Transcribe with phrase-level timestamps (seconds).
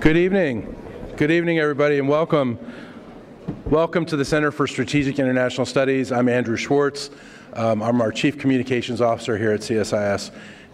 [0.00, 0.76] Good evening.
[1.16, 2.56] Good evening, everybody, and welcome.
[3.64, 6.12] Welcome to the Center for Strategic International Studies.
[6.12, 7.10] I'm Andrew Schwartz.
[7.54, 10.30] Um, I'm our Chief Communications Officer here at CSIS,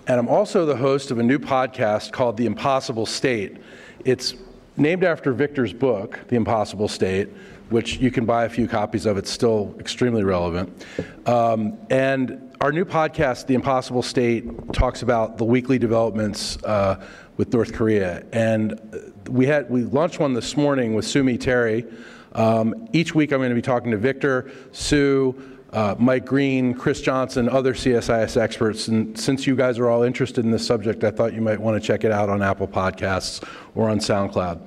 [0.09, 3.57] and I'm also the host of a new podcast called The Impossible State.
[4.05, 4.35] It's
[4.77, 7.31] named after Victor's book, The Impossible State,
[7.71, 9.17] which you can buy a few copies of.
[9.17, 10.85] It's still extremely relevant.
[11.27, 17.05] Um, and our new podcast, The Impossible State, talks about the weekly developments uh,
[17.37, 18.25] with North Korea.
[18.33, 18.81] And
[19.29, 21.85] we had we launched one this morning with Sue Mi Terry.
[22.33, 25.35] Um, each week, I'm going to be talking to Victor, Sue,
[25.73, 28.89] uh, Mike Green, Chris Johnson, other CSIS experts.
[28.89, 31.81] And since you guys are all interested in this subject, I thought you might want
[31.81, 34.61] to check it out on Apple Podcasts or on SoundCloud.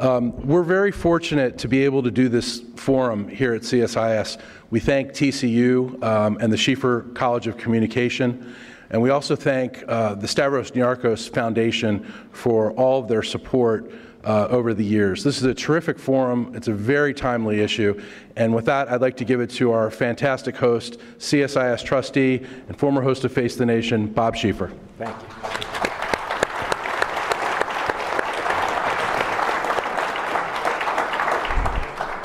[0.00, 4.38] Um, we're very fortunate to be able to do this forum here at CSIS.
[4.70, 8.54] We thank TCU um, and the Schieffer College of Communication
[8.90, 13.90] and we also thank uh, the Stavros Niarchos Foundation for all of their support
[14.24, 15.24] uh, over the years.
[15.24, 16.52] This is a terrific forum.
[16.54, 18.02] It's a very timely issue.
[18.36, 22.76] And with that, I'd like to give it to our fantastic host, CSIS trustee and
[22.76, 24.72] former host of Face the Nation, Bob Schieffer.
[24.98, 25.90] Thank you.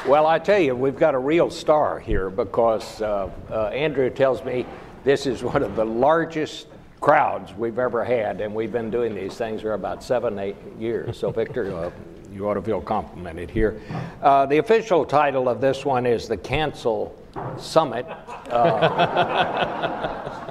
[0.07, 4.43] Well, I tell you, we've got a real star here because uh, uh, Andrew tells
[4.43, 4.67] me
[5.03, 6.67] this is one of the largest
[7.01, 11.17] crowds we've ever had, and we've been doing these things for about seven, eight years.
[11.17, 11.89] So, Victor, uh,
[12.31, 13.81] you ought to feel complimented here.
[14.21, 17.19] Uh, the official title of this one is the Cancel
[17.57, 18.05] Summit.
[18.51, 19.41] Uh,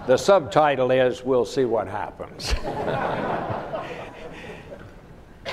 [0.09, 2.55] the subtitle is We'll See What Happens.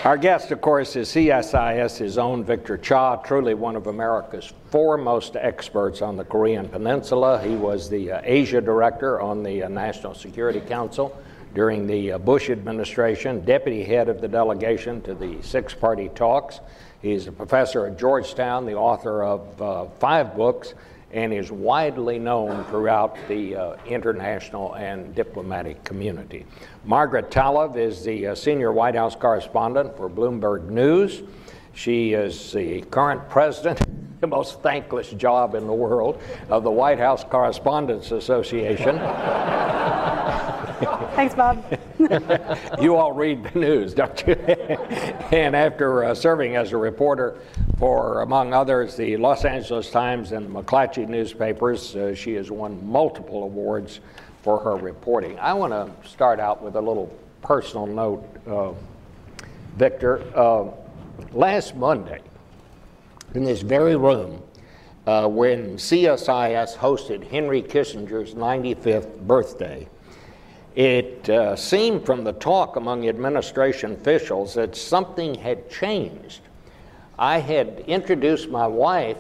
[0.04, 6.02] Our guest, of course, is CSIS's own Victor Cha, truly one of America's foremost experts
[6.02, 7.40] on the Korean Peninsula.
[7.44, 11.16] He was the uh, Asia director on the uh, National Security Council
[11.54, 16.62] during the uh, Bush administration, deputy head of the delegation to the six party talks.
[17.04, 20.74] He's a professor at Georgetown, the author of uh, five books,
[21.14, 26.46] and is widely known throughout the uh, international and diplomatic community.
[26.86, 31.24] Margaret Talev is the uh, senior White House correspondent for Bloomberg News.
[31.74, 33.82] She is the current president,
[34.22, 39.00] the most thankless job in the world, of the White House Correspondents Association.
[41.16, 41.66] Thanks, Bob.
[42.82, 44.34] you all read the news, don't you?
[45.32, 47.40] and after uh, serving as a reporter
[47.80, 53.44] for, among others, the Los Angeles Times and McClatchy newspapers, uh, she has won multiple
[53.44, 54.02] awards
[54.44, 55.40] for her reporting.
[55.40, 57.12] I want to start out with a little
[57.42, 58.74] personal note, uh,
[59.78, 60.24] Victor.
[60.36, 60.70] Uh,
[61.32, 62.22] last Monday,
[63.34, 64.42] in this very room,
[65.08, 69.88] uh, when CSIS hosted Henry Kissinger's 95th birthday,
[70.76, 76.42] it uh, seemed from the talk among administration officials that something had changed.
[77.18, 79.18] I had introduced my wife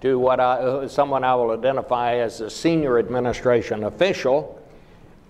[0.00, 4.60] to what I, uh, someone I will identify as a senior administration official,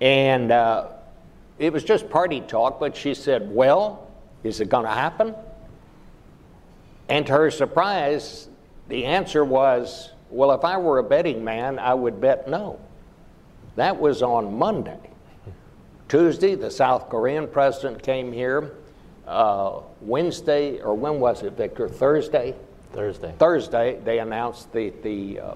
[0.00, 0.88] and uh,
[1.58, 4.10] it was just party talk, but she said, Well,
[4.42, 5.34] is it going to happen?
[7.12, 8.48] And to her surprise,
[8.88, 12.80] the answer was, Well, if I were a betting man, I would bet no.
[13.76, 15.10] That was on Monday.
[16.08, 18.76] Tuesday, the South Korean president came here.
[19.26, 21.86] Uh, Wednesday, or when was it, Victor?
[21.86, 22.54] Thursday?
[22.94, 23.34] Thursday.
[23.38, 25.54] Thursday, they announced the, the, uh,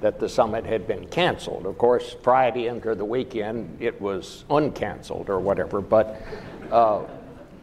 [0.00, 1.66] that the summit had been canceled.
[1.66, 5.82] Of course, Friday into the weekend, it was uncanceled or whatever.
[5.82, 6.22] But
[6.72, 7.02] uh,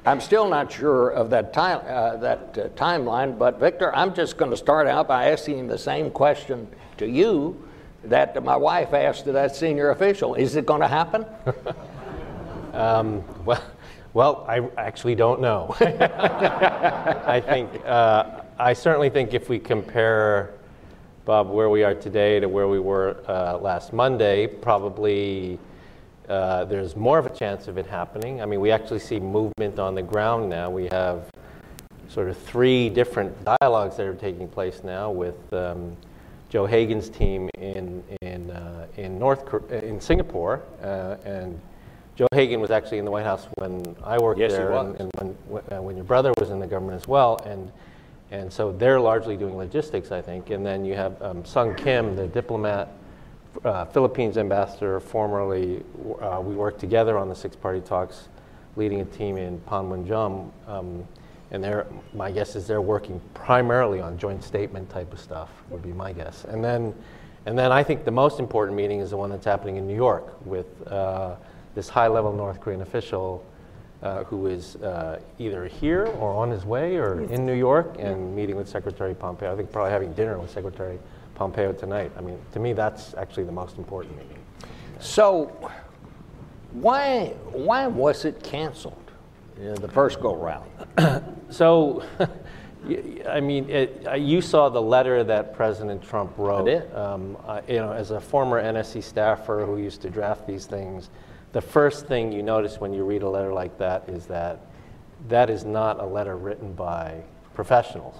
[0.05, 3.39] I'm still not sure of that, time, uh, that uh, timeline.
[3.39, 6.67] But Victor, I'm just going to start out by asking the same question
[6.97, 7.67] to you
[8.03, 10.35] that my wife asked to that senior official.
[10.35, 11.25] Is it going to happen?
[12.75, 13.63] Um, well,
[14.13, 15.73] well, I actually don't know.
[15.79, 20.55] I think uh, I certainly think if we compare
[21.23, 25.57] Bob where we are today to where we were uh, last Monday, probably
[26.29, 28.41] uh, there's more of a chance of it happening.
[28.41, 30.69] I mean, we actually see movement on the ground now.
[30.69, 31.29] We have
[32.07, 35.95] sort of three different dialogues that are taking place now with um,
[36.49, 41.59] Joe Hagin's team in in uh, in North in Singapore uh, and
[42.15, 45.11] Joe Hagin was actually in the White House when I worked yes, there, and, and,
[45.47, 47.71] when, uh, when your brother was in the government as well, and
[48.31, 50.49] and so they're largely doing logistics, I think.
[50.49, 52.89] And then you have um, Sung Kim, the diplomat,
[53.63, 55.83] uh, Philippines ambassador, formerly
[56.21, 58.29] uh, we worked together on the six-party talks,
[58.75, 60.51] leading a team in Panmunjom.
[60.67, 61.07] Um,
[61.51, 65.83] and they're, my guess is they're working primarily on joint statement type of stuff, would
[65.83, 66.43] be my guess.
[66.45, 66.93] And then,
[67.45, 69.95] and then I think the most important meeting is the one that's happening in New
[69.95, 71.35] York with uh,
[71.75, 73.45] this high level North Korean official,
[74.01, 78.35] uh, who is uh, either here or on his way or in New York and
[78.35, 79.53] meeting with Secretary Pompeo.
[79.53, 80.99] I think probably having dinner with Secretary
[81.35, 82.11] Pompeo tonight.
[82.17, 84.39] I mean, to me, that's actually the most important meeting.
[84.99, 85.71] So,
[86.71, 89.05] why why was it canceled?
[89.59, 90.69] you know, the first go round.
[91.47, 92.03] So,
[93.29, 96.65] I mean, it, you saw the letter that President Trump wrote.
[96.65, 96.93] did.
[96.93, 101.11] Um, uh, you know, as a former NSC staffer who used to draft these things,
[101.53, 104.59] the first thing you notice when you read a letter like that is that
[105.29, 107.21] that is not a letter written by
[107.53, 108.17] professionals,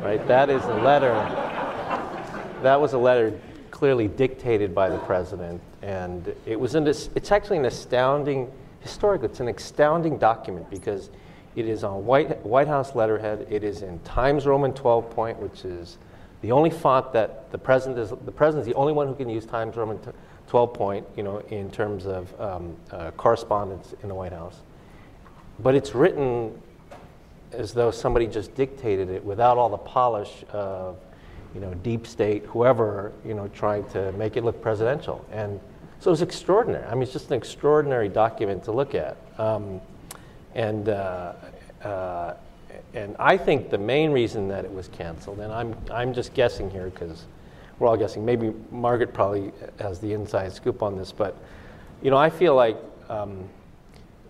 [0.00, 0.26] right?
[0.26, 1.14] That is a letter.
[2.64, 3.38] That was a letter
[3.70, 8.50] clearly dictated by the president, and it was an, it's actually an astounding,
[8.80, 11.10] historically, it's an astounding document because
[11.56, 15.66] it is on White, White House letterhead, it is in Times Roman 12 point, which
[15.66, 15.98] is
[16.40, 19.28] the only font that the president is, the president is the only one who can
[19.28, 20.12] use Times Roman t-
[20.46, 24.62] 12 point, you know, in terms of um, uh, correspondence in the White House.
[25.58, 26.58] But it's written
[27.52, 30.96] as though somebody just dictated it without all the polish of,
[31.54, 35.24] you know, deep state, whoever, you know, trying to make it look presidential.
[35.30, 35.60] And
[36.00, 36.84] so it was extraordinary.
[36.86, 39.16] I mean, it's just an extraordinary document to look at.
[39.38, 39.80] Um,
[40.54, 41.32] and, uh,
[41.82, 42.34] uh,
[42.92, 46.70] and I think the main reason that it was canceled, and I'm, I'm just guessing
[46.70, 47.24] here because
[47.78, 51.36] we're all guessing, maybe Margaret probably has the inside scoop on this, but,
[52.02, 52.76] you know, I feel like
[53.08, 53.48] um,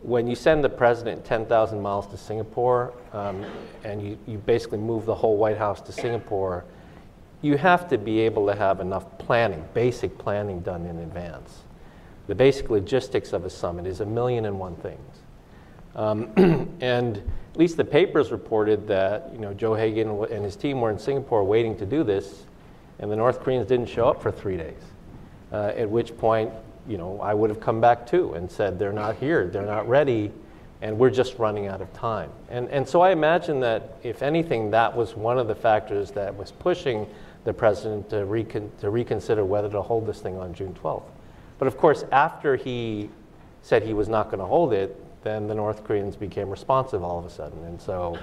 [0.02, 3.44] when you send the president 10,000 miles to Singapore um,
[3.84, 6.64] and you, you basically move the whole White House to Singapore,
[7.44, 11.60] you have to be able to have enough planning, basic planning done in advance.
[12.26, 15.18] The basic logistics of a summit is a million and one things.
[15.94, 16.32] Um,
[16.80, 20.90] and at least the papers reported that you know Joe Hagin and his team were
[20.90, 22.44] in Singapore waiting to do this,
[22.98, 24.80] and the North Koreans didn't show up for three days.
[25.52, 26.50] Uh, at which point,
[26.88, 29.86] you know, I would have come back too and said they're not here, they're not
[29.86, 30.32] ready,
[30.80, 32.30] and we're just running out of time.
[32.48, 36.34] And and so I imagine that if anything, that was one of the factors that
[36.34, 37.06] was pushing
[37.44, 41.04] the president to, recon- to reconsider whether to hold this thing on June 12th.
[41.58, 43.10] But of course, after he
[43.62, 47.18] said he was not going to hold it, then the North Koreans became responsive all
[47.18, 48.18] of a sudden, and so,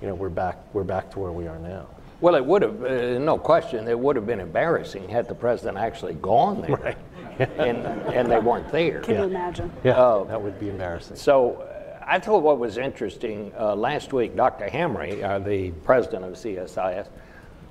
[0.00, 1.86] you know, we're back we're back to where we are now.
[2.20, 5.78] Well, it would have, uh, no question, it would have been embarrassing had the president
[5.78, 6.76] actually gone there.
[6.76, 6.98] Right.
[7.58, 7.78] and,
[8.14, 9.00] and they weren't there.
[9.00, 9.72] Can you imagine?
[9.82, 10.24] Yeah, Oh.
[10.26, 11.16] that would be embarrassing.
[11.16, 14.66] So uh, I thought what was interesting uh, last week, Dr.
[14.68, 17.08] Hamre, uh, the president of CSIS,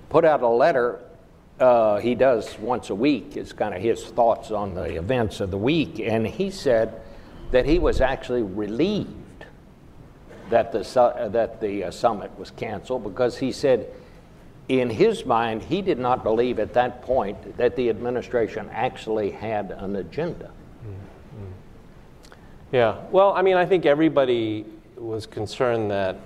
[0.09, 0.99] put out a letter.
[1.59, 3.37] Uh, he does once a week.
[3.37, 7.01] It's kind of his thoughts on the events of the week, and he said
[7.51, 9.45] that he was actually relieved
[10.49, 13.87] that the su- that the uh, summit was canceled because he said.
[14.69, 19.71] In his mind, he did not believe at that point that the administration actually had
[19.71, 20.51] an agenda.
[22.73, 22.97] Yeah.
[23.11, 24.65] Well, I mean, I think everybody
[24.97, 26.17] was concerned that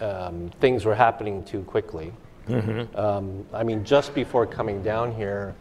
[0.00, 2.12] um, things were happening too quickly.
[2.96, 5.54] Um, I mean, just before coming down here,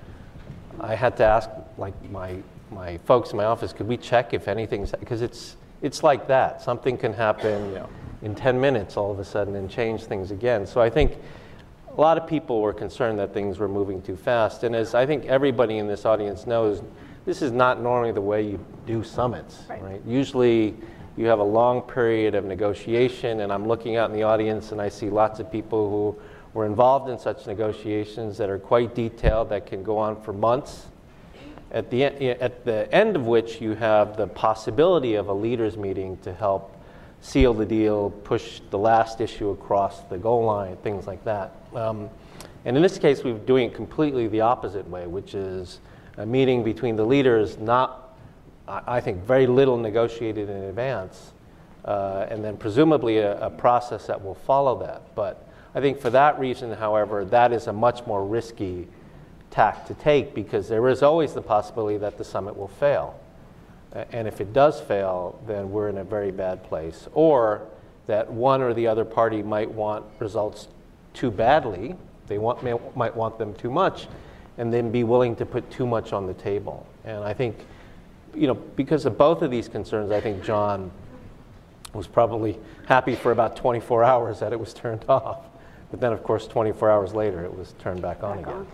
[0.80, 2.36] I had to ask, like my
[2.72, 6.62] my folks in my office, could we check if anything's because it's it's like that.
[6.62, 7.78] Something can happen
[8.22, 10.66] in 10 minutes all of a sudden and change things again.
[10.68, 11.18] So I think
[11.98, 14.64] a lot of people were concerned that things were moving too fast.
[14.64, 16.84] And as I think everybody in this audience knows,
[17.26, 19.82] this is not normally the way you do summits, Right.
[19.84, 20.02] right?
[20.06, 20.76] Usually
[21.18, 24.80] you have a long period of negotiation, and I'm looking out in the audience and
[24.80, 26.22] I see lots of people who
[26.54, 30.88] were involved in such negotiations that are quite detailed, that can go on for months.
[31.72, 35.78] At the, en- at the end of which you have the possibility of a leaders
[35.78, 36.76] meeting to help
[37.22, 41.56] seal the deal, push the last issue across the goal line, things like that.
[41.74, 42.10] Um,
[42.66, 45.80] and in this case, we're doing it completely the opposite way, which is
[46.18, 48.18] a meeting between the leaders, not,
[48.68, 51.32] I I think, very little negotiated in advance,
[51.86, 55.16] uh, and then presumably a, a process that will follow that.
[55.16, 58.88] But I think for that reason, however, that is a much more risky
[59.52, 63.20] tack to take because there is always the possibility that the summit will fail.
[63.94, 67.08] And if it does fail, then we're in a very bad place.
[67.14, 67.68] Or
[68.08, 70.68] that one or the other party might want results
[71.14, 71.96] too badly,
[72.28, 74.08] they want, may, might want them too much,
[74.58, 76.88] and then be willing to put too much on the table.
[77.04, 77.58] And I think,
[78.34, 80.92] you know, because of both of these concerns, I think John
[81.94, 85.51] was probably happy for about 24 hours that it was turned off.
[85.92, 88.60] But then, of course, 24 hours later, it was turned back on Back again.
[88.60, 88.68] on.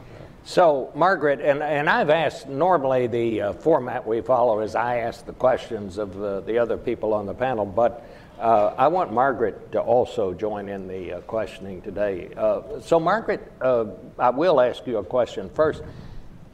[0.43, 5.25] So, Margaret, and, and I've asked, normally the uh, format we follow is I ask
[5.25, 8.07] the questions of the, the other people on the panel, but
[8.39, 12.29] uh, I want Margaret to also join in the uh, questioning today.
[12.37, 15.83] Uh, so, Margaret, uh, I will ask you a question first.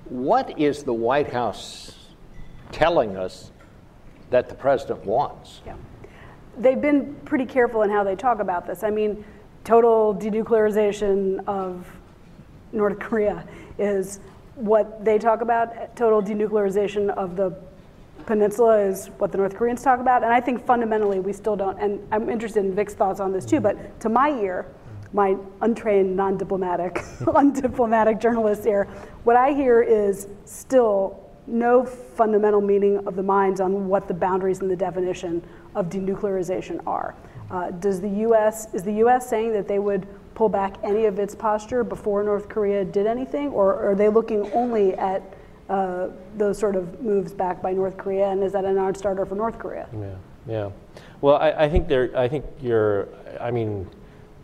[0.06, 1.94] What is the White House
[2.72, 3.52] telling us
[4.32, 5.62] that the president wants?
[5.66, 5.76] Yeah.
[6.58, 8.84] they've been pretty careful in how they talk about this.
[8.84, 9.24] I mean,
[9.64, 11.88] total denuclearization of
[12.72, 13.46] North Korea
[13.78, 14.20] is
[14.56, 15.96] what they talk about.
[15.96, 17.56] Total denuclearization of the
[18.26, 20.24] peninsula is what the North Koreans talk about.
[20.24, 23.46] And I think fundamentally we still don't, and I'm interested in Vic's thoughts on this
[23.46, 24.66] too, but to my ear,
[25.14, 28.86] my untrained, non-diplomatic, undiplomatic journalist ear,
[29.24, 34.62] what I hear is still no fundamental meaning of the minds on what the boundaries
[34.62, 35.44] and the definition
[35.76, 37.16] of denuclearization are.
[37.52, 38.74] Uh, does the U.S.
[38.74, 39.30] is the U.S.
[39.30, 43.50] saying that they would pull back any of its posture before North Korea did anything,
[43.50, 45.22] or are they looking only at
[45.70, 49.36] uh, those sort of moves back by North Korea, and is that a non-starter for
[49.36, 49.88] North Korea?
[49.94, 50.16] Yeah,
[50.48, 50.70] yeah.
[51.22, 52.16] Well, I, I think there.
[52.18, 53.08] I think you're.
[53.40, 53.88] I mean,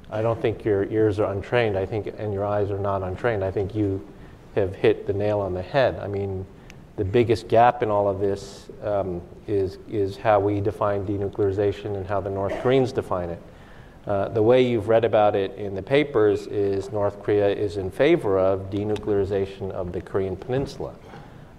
[0.09, 1.77] I don't think your ears are untrained.
[1.77, 3.43] I think, and your eyes are not untrained.
[3.43, 4.05] I think you
[4.55, 5.99] have hit the nail on the head.
[5.99, 6.45] I mean,
[6.95, 12.05] the biggest gap in all of this um, is, is how we define denuclearization and
[12.05, 13.41] how the North Koreans define it.
[14.05, 17.91] Uh, the way you've read about it in the papers is North Korea is in
[17.91, 20.93] favor of denuclearization of the Korean Peninsula.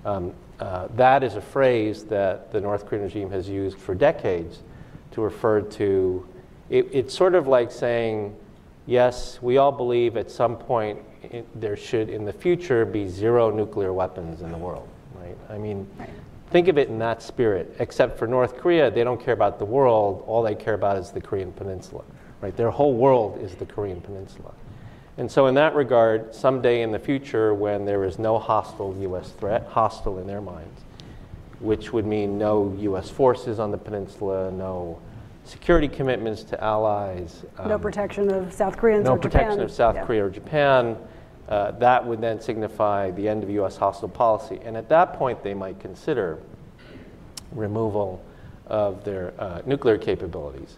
[0.05, 4.61] Um, uh, that is a phrase that the North Korean regime has used for decades
[5.13, 6.27] to refer to.
[6.71, 8.35] It, it's sort of like saying,
[8.87, 13.51] yes, we all believe at some point it, there should, in the future, be zero
[13.51, 14.89] nuclear weapons in the world
[15.21, 15.37] right?
[15.49, 15.89] I mean.
[16.51, 17.77] Think of it in that spirit.
[17.79, 20.25] Except for North Korea, they don't care about the world.
[20.27, 22.05] All they care about is the Korean Peninsula,
[22.41, 22.57] right?
[22.57, 24.53] Their whole world is the Korean Peninsula.
[25.17, 29.31] And so, in that regard, someday in the future, when there is no hostile U.S.
[29.31, 30.81] threat, hostile in their minds,
[31.59, 33.11] which would mean no U.S.
[33.11, 34.99] forces on the peninsula, no
[35.45, 39.65] security commitments to allies, no um, protection of South Koreans no protection Japan.
[39.65, 40.05] of South yeah.
[40.05, 40.97] Korea or Japan,
[41.51, 43.77] uh, that would then signify the end of U.S.
[43.77, 44.61] hostile policy.
[44.65, 46.39] And at that point, they might consider
[47.53, 48.25] removal
[48.67, 50.77] of their uh, nuclear capabilities.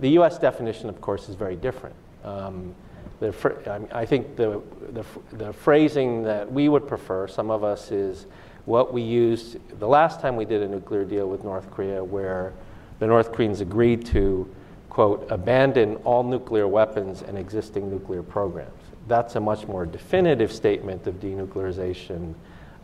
[0.00, 0.38] The U.S.
[0.38, 1.96] definition, of course, is very different.
[2.22, 2.74] Um,
[3.20, 4.62] I think the,
[4.92, 8.26] the, the, phrasing that we would prefer, some of us, is
[8.64, 12.52] what we used the last time we did a nuclear deal with North Korea, where
[13.00, 14.48] the North Koreans agreed to,
[14.88, 18.77] quote, abandon all nuclear weapons and existing nuclear programs
[19.08, 22.34] that's a much more definitive statement of denuclearization.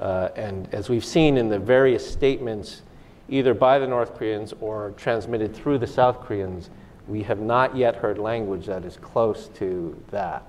[0.00, 2.82] Uh, and as we've seen in the various statements,
[3.28, 6.70] either by the North Koreans or transmitted through the South Koreans,
[7.06, 10.44] we have not yet heard language that is close to that,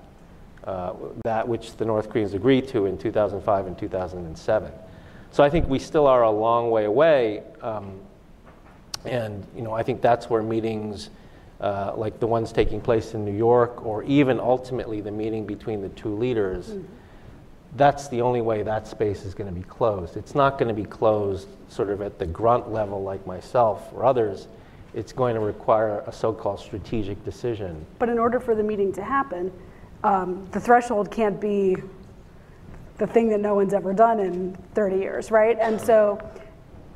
[0.64, 4.72] uh, that which the North Koreans agreed to in 2005 and 2007.
[5.30, 7.42] So I think we still are a long way away.
[7.60, 8.00] Um,
[9.04, 11.10] and you know, I think that's where meetings
[11.60, 15.80] uh, like the ones taking place in New York, or even ultimately the meeting between
[15.80, 16.84] the two leaders, mm-hmm.
[17.76, 20.16] that's the only way that space is going to be closed.
[20.16, 24.04] It's not going to be closed sort of at the grunt level like myself or
[24.04, 24.48] others.
[24.94, 27.84] It's going to require a so called strategic decision.
[27.98, 29.52] But in order for the meeting to happen,
[30.04, 31.76] um, the threshold can't be
[32.98, 35.58] the thing that no one's ever done in 30 years, right?
[35.60, 36.18] And so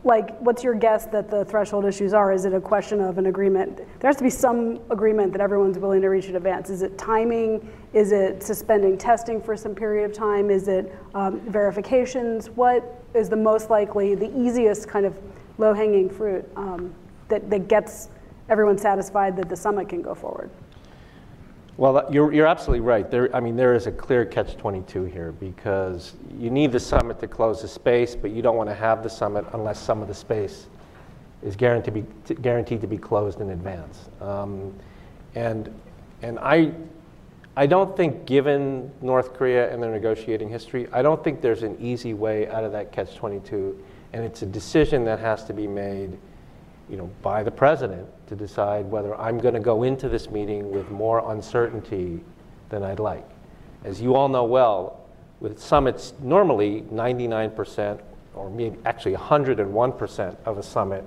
[0.02, 2.33] like, what's your guess that the threshold issues are?
[2.33, 3.76] Is it a question of an agreement?
[3.76, 6.71] There has to be some agreement that everyone's willing to reach in advance.
[6.71, 7.71] Is it timing?
[7.92, 10.50] Is it suspending testing for some period of time?
[10.50, 12.49] Is it um, verifications?
[12.49, 15.19] What is the most likely, the easiest kind of
[15.59, 16.95] low hanging fruit um,
[17.28, 18.09] that, that gets
[18.49, 20.50] everyone satisfied that the summit can go forward?
[21.80, 23.10] Well, you're, you're absolutely right.
[23.10, 27.18] There, I mean, there is a clear catch 22 here because you need the summit
[27.20, 30.08] to close the space, but you don't want to have the summit unless some of
[30.08, 30.66] the space
[31.42, 34.10] is guaranteed to be, guaranteed to be closed in advance.
[34.20, 34.75] Um,
[35.34, 35.75] and,
[36.20, 36.72] and I,
[37.56, 41.78] I don't think, given North Korea and their negotiating history, I don't think there's an
[41.80, 43.82] easy way out of that catch 22.
[44.12, 46.18] And it's a decision that has to be made
[46.90, 50.70] you know, by the president to decide whether I'm going to go into this meeting
[50.70, 52.20] with more uncertainty
[52.68, 53.28] than I'd like.
[53.85, 55.00] As you all know well,
[55.40, 58.00] with summits, normally 99%
[58.35, 61.04] or maybe actually 101% of a summit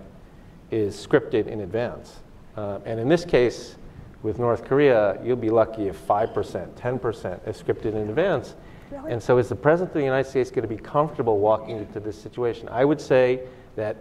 [0.71, 2.19] is scripted in advance.
[2.57, 3.75] Uh, and in this case,
[4.23, 6.33] with North Korea, you'll be lucky if 5%,
[6.73, 8.55] 10% is scripted in advance.
[8.89, 9.11] Really?
[9.11, 11.99] And so, is the President of the United States going to be comfortable walking into
[11.99, 12.69] this situation?
[12.69, 13.41] I would say
[13.75, 13.97] that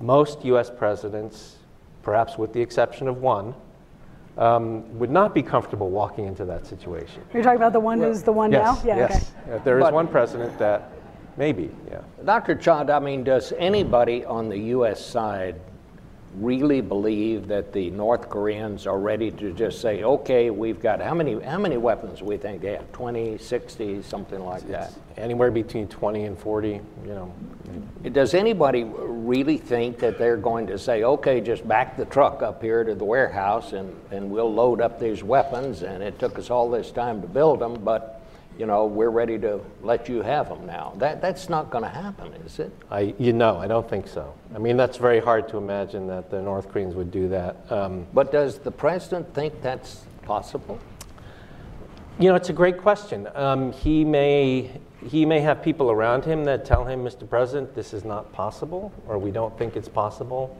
[0.00, 1.56] most US presidents,
[2.02, 3.54] perhaps with the exception of one,
[4.36, 7.22] um, would not be comfortable walking into that situation.
[7.32, 8.88] You're talking about the one well, who's the one yes, now?
[8.88, 9.32] Yeah, yes.
[9.48, 9.64] Okay.
[9.64, 10.90] There is but, one president that
[11.36, 12.00] maybe, yeah.
[12.24, 12.56] Dr.
[12.56, 15.04] Chand, I mean, does anybody on the U.S.
[15.04, 15.60] side
[16.36, 21.14] really believe that the North Koreans are ready to just say, okay, we've got how
[21.14, 22.90] many how many weapons we think they have?
[22.92, 24.92] 20, 60, something like it's that?
[25.16, 27.32] Anywhere between 20 and 40, you know,
[28.10, 32.60] Does anybody really think that they're going to say, okay, just back the truck up
[32.62, 36.50] here to the warehouse and, and we'll load up these weapons and it took us
[36.50, 38.13] all this time to build them, but
[38.58, 40.94] you know, we're ready to let you have them now.
[40.98, 42.72] That, that's not going to happen, is it?
[42.90, 44.34] I, you know, I don't think so.
[44.54, 47.56] I mean, that's very hard to imagine that the North Koreans would do that.
[47.70, 50.78] Um, But does the president think that's possible?
[52.18, 53.28] You know, it's a great question.
[53.34, 54.70] Um, he may
[55.06, 57.28] he may have people around him that tell him, Mr.
[57.28, 60.56] President, this is not possible, or we don't think it's possible.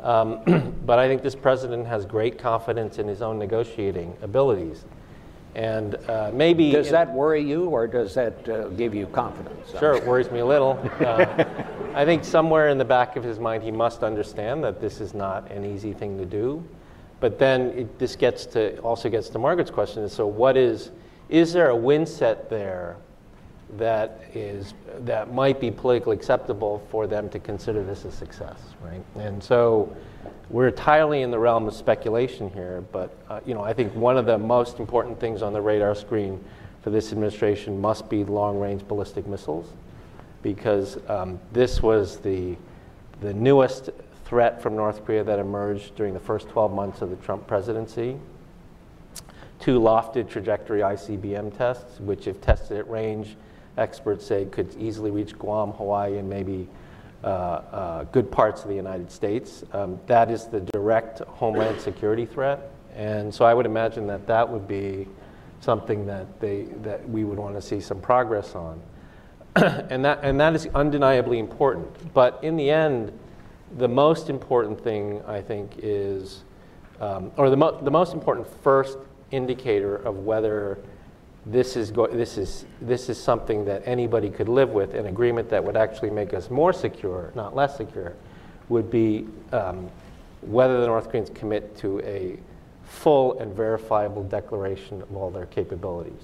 [0.00, 4.84] Um, but I think this president has great confidence in his own negotiating abilities,
[5.58, 9.72] and uh, maybe Does that worry you, or does that uh, give you confidence?
[9.76, 10.78] Sure, it worries me a little.
[11.00, 11.44] Uh,
[11.94, 15.14] I think somewhere in the back of his mind, he must understand that this is
[15.14, 16.62] not an easy thing to do.
[17.18, 20.92] But then it, this gets to also gets to Margaret's question: is so what is
[21.28, 22.96] is there a win set there
[23.78, 29.02] that is that might be politically acceptable for them to consider this a success, right?
[29.16, 29.92] And so
[30.50, 32.82] we're entirely in the realm of speculation here.
[32.92, 35.94] But uh, you know, I think one of the most important things on the radar
[35.94, 36.42] screen
[36.82, 39.72] for this administration must be long-range ballistic missiles
[40.42, 42.56] because um, this was the,
[43.20, 43.90] the newest
[44.24, 48.16] threat from North Korea that emerged during the first 12 months of the Trump presidency.
[49.58, 53.36] Two lofted trajectory ICBM tests, which, if tested at range,
[53.76, 56.68] experts say could easily reach Guam, Hawaii, and maybe
[57.22, 59.64] good parts of the United States.
[59.72, 62.70] Um, that is the direct homeland security threat.
[62.94, 65.06] And so I would imagine that that would be
[65.60, 68.80] something that, they, that we would want to see some progress on.
[69.56, 72.14] and, that, and that is undeniably important.
[72.14, 73.16] But in the end,
[73.76, 76.44] the most important thing, I think, is,
[77.00, 78.98] um, or the, mo- the most important first
[79.30, 80.78] indicator of whether
[81.50, 85.64] this is, this, is, this is something that anybody could live with, an agreement that
[85.64, 88.14] would actually make us more secure, not less secure,
[88.68, 89.88] would be um,
[90.42, 92.38] whether the North Koreans commit to a
[92.84, 96.20] full and verifiable declaration of all their capabilities.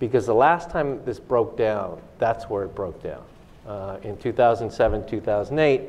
[0.00, 3.22] Because the last time this broke down, that's where it broke down.
[3.66, 5.82] Uh, in 2007, 2008,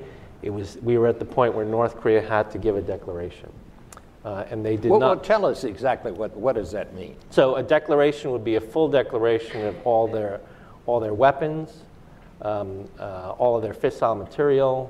[0.44, 3.52] it was, we were at the point where North Korea had to give a declaration.
[4.26, 5.08] Uh, and they did Well, not.
[5.18, 7.16] well, tell us exactly what, what does that mean?
[7.30, 10.42] So a declaration would be a full declaration of all their,
[10.88, 11.84] all their weapons,
[12.42, 14.90] um, uh, all of their fissile material,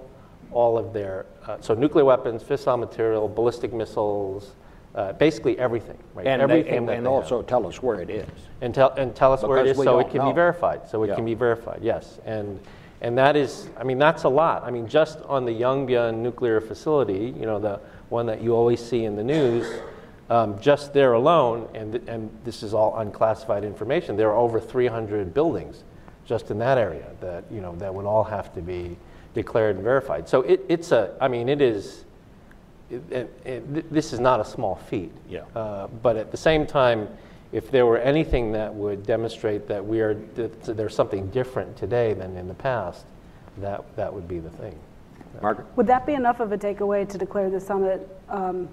[0.54, 4.54] all of their, uh, so nuclear weapons, fissile material, ballistic missiles,
[4.96, 6.26] uh, basically everything, right?
[6.28, 7.24] And, they- everything and, and they have.
[7.24, 8.30] also tell us where it is.
[8.62, 10.28] And tell, and tell us where it Because is so it can know.
[10.28, 10.88] be verified.
[10.90, 11.16] So it Yeah.
[11.16, 12.20] can be verified, yes.
[12.26, 12.58] And,
[13.02, 14.64] and that is, I mean, that's a lot.
[14.64, 18.84] I mean, just on the Yongbyon nuclear facility, you know, the one that you always
[18.84, 19.82] see in the news,
[20.30, 24.60] um, just there alone, and, th- and this is all unclassified information, there are over
[24.60, 25.84] 300 buildings
[26.26, 28.98] just in that area that, you know, that would all have to be
[29.34, 30.28] declared and verified.
[30.28, 32.06] So it, it's a, I mean, it is,
[32.90, 35.12] it, it, it, this is not a small feat.
[35.30, 35.42] Yeah.
[35.56, 37.08] Uh, but at the same time,
[37.52, 42.14] if there were anything that would demonstrate that we are that there's something different today
[42.14, 43.06] than in the past,
[43.60, 44.78] that that would be the thing.
[45.42, 45.68] Margaret?
[45.76, 48.68] Would that be enough of a takeaway to declare the summit, um,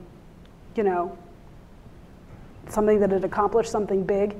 [0.77, 1.16] you know,
[2.68, 4.37] something that had accomplished something big?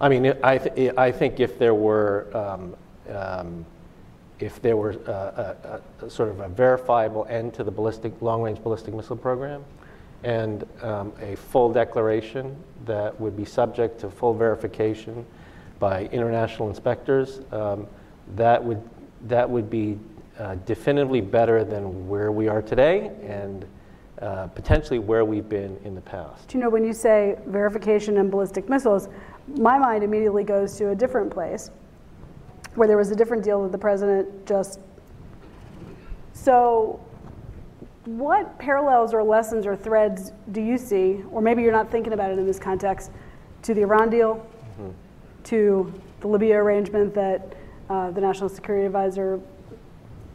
[0.00, 2.76] I mean, I, th- I think if there were, um,
[3.14, 3.66] um,
[4.38, 8.20] if there were uh, a, a, a sort of a verifiable end to the ballistic,
[8.22, 9.64] long-range ballistic missile program,
[10.22, 15.24] and um, a full declaration that would be subject to full verification
[15.78, 17.86] by international inspectors, um,
[18.34, 18.82] that would
[19.22, 19.98] that would be
[20.38, 23.66] uh, definitively better than where we are today, and
[24.20, 26.48] uh, potentially where we've been in the past.
[26.48, 29.08] Do you know when you say verification and ballistic missiles,
[29.56, 31.70] my mind immediately goes to a different place
[32.74, 34.80] where there was a different deal that the president just.
[36.32, 37.00] So,
[38.04, 42.30] what parallels or lessons or threads do you see, or maybe you're not thinking about
[42.30, 43.10] it in this context,
[43.62, 44.46] to the Iran deal,
[45.44, 47.54] to the Libya arrangement that
[47.90, 49.40] uh, the National Security Advisor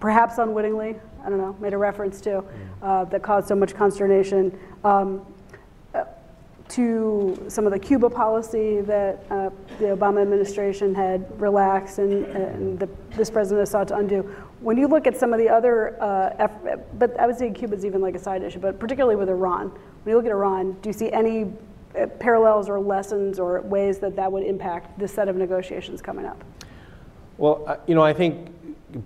[0.04, 2.44] perhaps unwittingly, I don't know, made a reference to,
[2.82, 4.52] uh, that caused so much consternation,
[4.84, 5.26] um,
[5.96, 6.04] uh,
[6.68, 12.78] to some of the Cuba policy that uh, the Obama administration had relaxed and, and
[12.78, 14.24] the, this president has sought to undo.
[14.60, 16.50] When you look at some of the other, uh,
[17.00, 20.12] but I would say Cuba's even like a side issue, but particularly with Iran, when
[20.12, 21.46] you look at Iran, do you see any
[21.98, 26.26] uh, parallels or lessons or ways that that would impact this set of negotiations coming
[26.26, 26.44] up?
[27.38, 28.53] Well, uh, you know, I think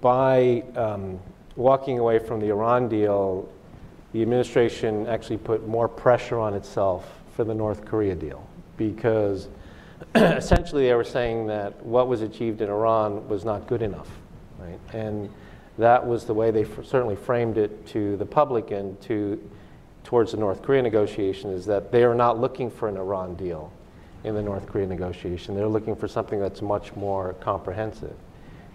[0.01, 1.19] by um,
[1.55, 3.49] walking away from the Iran deal,
[4.13, 8.47] the administration actually put more pressure on itself for the North Korea deal
[8.77, 9.47] because
[10.15, 14.09] essentially they were saying that what was achieved in Iran was not good enough,
[14.59, 14.79] right?
[14.93, 15.29] And
[15.77, 19.39] that was the way they f- certainly framed it to the public and to
[20.03, 23.73] towards the North Korea negotiation is that they are not looking for an Iran deal
[24.23, 25.53] in the North Korea negotiation.
[25.53, 28.15] They're looking for something that's much more comprehensive.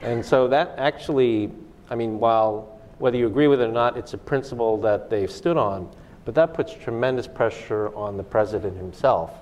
[0.03, 1.51] And so that actually,
[1.89, 5.31] I mean, while whether you agree with it or not, it's a principle that they've
[5.31, 5.91] stood on,
[6.25, 9.33] but that puts tremendous pressure on the president himself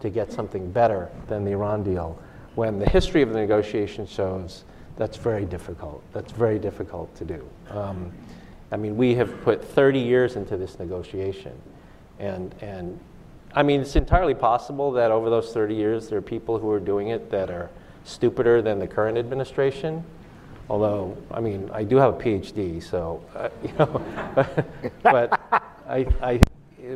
[0.00, 2.18] to get something better than the Iran deal
[2.54, 4.64] when the history of the negotiation shows
[4.96, 6.02] that's very difficult.
[6.12, 7.48] That's very difficult to do.
[7.70, 8.12] Um,
[8.70, 11.52] I mean, we have put 30 years into this negotiation.
[12.18, 12.98] And, and
[13.54, 16.80] I mean, it's entirely possible that over those 30 years, there are people who are
[16.80, 17.70] doing it that are
[18.04, 20.04] stupider than the current administration.
[20.70, 24.02] Although, I mean, I do have a PhD, so, uh, you know,
[25.02, 25.40] but,
[25.88, 26.40] I, I,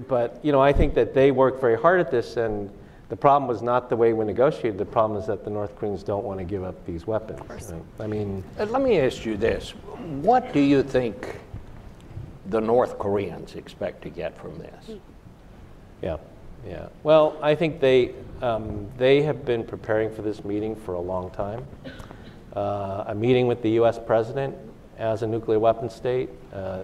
[0.09, 2.71] but, you know, I think that they work very hard at this, and
[3.09, 4.79] the problem was not the way we negotiated.
[4.79, 7.73] The problem is that the North Koreans don't want to give up these weapons.
[8.01, 9.71] I mean, Uh, Let me ask you this.
[10.23, 11.37] What do you think
[12.47, 14.91] the North Koreans expect to get from this?
[16.03, 16.17] Yeah,
[16.67, 16.89] yeah.
[17.03, 21.31] Well, I think they, um, they have been preparing for this meeting for a long
[21.31, 21.67] time.
[22.55, 24.55] Uh, a meeting with the US president
[24.99, 26.31] as a nuclear weapon state.
[26.53, 26.83] Uh,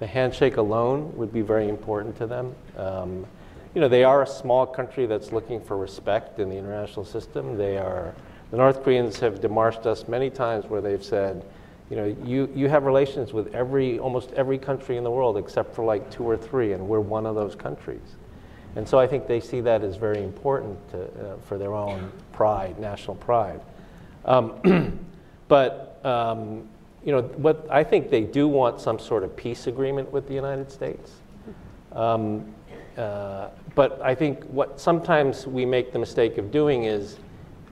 [0.00, 2.54] the handshake alone would be very important to them.
[2.76, 3.24] Um,
[3.74, 7.56] you know, they are a small country that's looking for respect in the international system.
[7.56, 8.14] They are,
[8.50, 11.44] the North Koreans have demarched us many times where they've said,
[11.88, 15.74] you know, you, you have relations with every, almost every country in the world except
[15.74, 18.16] for like two or three, and we're one of those countries.
[18.76, 22.10] And so I think they see that as very important to, uh, for their own
[22.32, 23.60] pride, national pride.
[24.24, 24.98] Um,
[25.48, 26.68] but um,
[27.04, 30.34] you know, what I think they do want some sort of peace agreement with the
[30.34, 31.12] United States.
[31.92, 32.54] Um,
[32.96, 37.18] uh, but I think what sometimes we make the mistake of doing is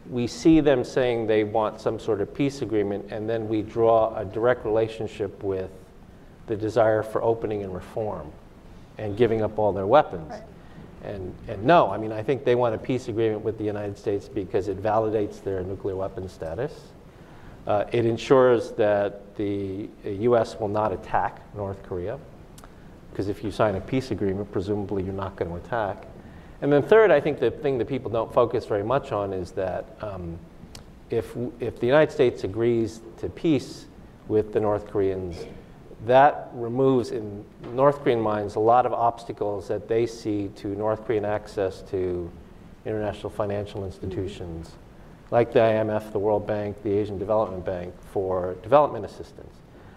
[0.09, 4.15] we see them saying they want some sort of peace agreement, and then we draw
[4.17, 5.71] a direct relationship with
[6.47, 8.33] the desire for opening and reform
[8.99, 10.31] and giving up all their weapons.
[10.31, 10.43] Right.
[11.03, 13.97] And, and no, I mean, I think they want a peace agreement with the United
[13.97, 16.73] States because it validates their nuclear weapons status.
[17.67, 20.59] Uh, it ensures that the U.S.
[20.59, 22.19] will not attack North Korea,
[23.11, 26.07] because if you sign a peace agreement, presumably you're not going to attack.
[26.63, 29.53] And then, third, I think the thing that people don't focus very much on is
[29.53, 30.39] that um,
[31.09, 33.87] if, if the United States agrees to peace
[34.29, 35.37] with the North Koreans,
[36.07, 41.05] that removes in North Korean minds a lot of obstacles that they see to North
[41.05, 42.31] Korean access to
[42.87, 44.73] international financial institutions
[45.31, 49.55] like the IMF, the World Bank, the Asian Development Bank for development assistance.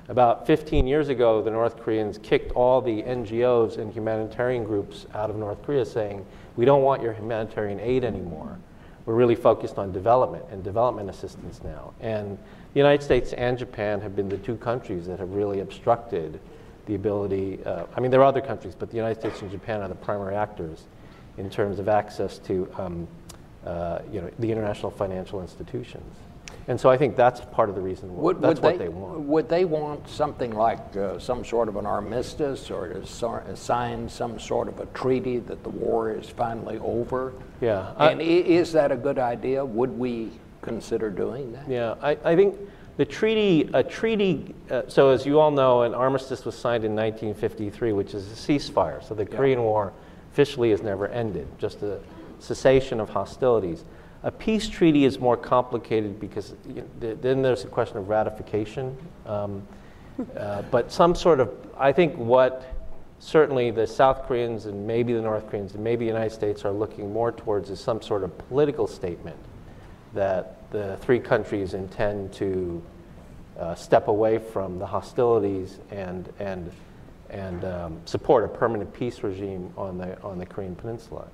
[0.09, 5.29] About 15 years ago, the North Koreans kicked all the NGOs and humanitarian groups out
[5.29, 8.59] of North Korea saying, we don't want your humanitarian aid anymore.
[9.05, 11.93] We're really focused on development and development assistance now.
[11.99, 12.37] And
[12.73, 16.39] the United States and Japan have been the two countries that have really obstructed
[16.87, 17.63] the ability.
[17.65, 19.95] Uh, I mean, there are other countries, but the United States and Japan are the
[19.95, 20.83] primary actors
[21.37, 23.07] in terms of access to um,
[23.65, 26.15] uh, you know, the international financial institutions.
[26.67, 28.85] And so I think that's part of the reason why, Would, that's would what they,
[28.85, 29.19] they want.
[29.19, 34.07] Would they want something like uh, some sort of an armistice or to sor- sign
[34.07, 37.33] some sort of a treaty that the war is finally over?
[37.61, 39.63] Yeah, And i- is that a good idea?
[39.63, 40.31] Would we
[40.63, 41.69] consider doing that?
[41.69, 42.57] Yeah, I, I think
[42.97, 46.95] the treaty, a treaty, uh, so as you all know, an armistice was signed in
[46.95, 49.03] 1953, which is a ceasefire.
[49.03, 49.93] So the Korean War
[50.31, 51.99] officially has never ended, just a
[52.39, 53.83] cessation of hostilities.
[54.23, 58.09] A peace treaty is more complicated because you know, th- then there's a question of
[58.09, 58.95] ratification.
[59.25, 59.67] Um,
[60.37, 62.63] uh, but some sort of, I think what
[63.19, 66.71] certainly the South Koreans and maybe the North Koreans and maybe the United States are
[66.71, 69.37] looking more towards is some sort of political statement
[70.13, 72.81] that the three countries intend to
[73.59, 76.71] uh, step away from the hostilities and, and,
[77.29, 81.27] and um, support a permanent peace regime on the, on the Korean Peninsula.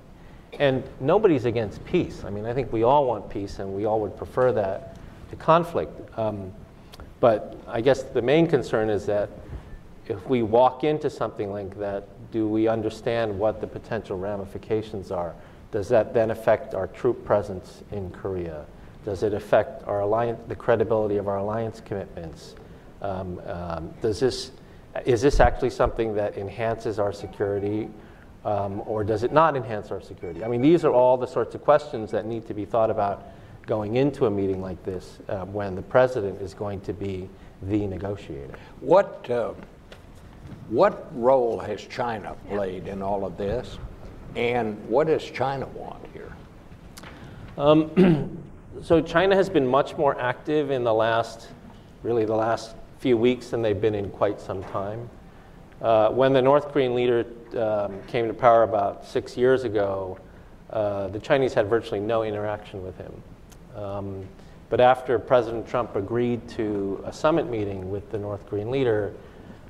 [0.58, 2.24] And nobody's against peace.
[2.24, 4.98] I mean, I think we all want peace and we all would prefer that
[5.30, 6.18] to conflict.
[6.18, 6.52] Um,
[7.20, 9.30] but I guess the main concern is that
[10.08, 15.34] if we walk into something like that, do we understand what the potential ramifications are?
[15.70, 18.66] Does that then affect our troop presence in Korea?
[19.04, 22.54] Does it affect our alliance, the credibility of our alliance commitments?
[23.00, 24.50] Um, um, does this,
[25.06, 27.88] is this actually something that enhances our security,
[28.44, 30.44] um, or does it not enhance our security?
[30.44, 33.28] I mean, these are all the sorts of questions that need to be thought about
[33.66, 37.28] going into a meeting like this uh, when the president is going to be
[37.62, 38.54] the negotiator.
[38.80, 39.52] What, uh,
[40.68, 43.78] what role has China played in all of this?
[44.36, 46.32] And what does China want here?
[48.82, 51.48] So China has been much more active in the last,
[52.02, 55.10] really the last few weeks than they've been in quite some time.
[55.82, 57.26] Uh, when the North Korean leader
[57.58, 60.18] um, came to power about six years ago,
[60.70, 63.22] uh, the Chinese had virtually no interaction with him.
[63.76, 64.24] Um,
[64.70, 69.12] but after President Trump agreed to a summit meeting with the North Korean leader,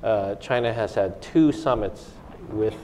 [0.03, 2.11] uh, China has had two summits
[2.49, 2.75] with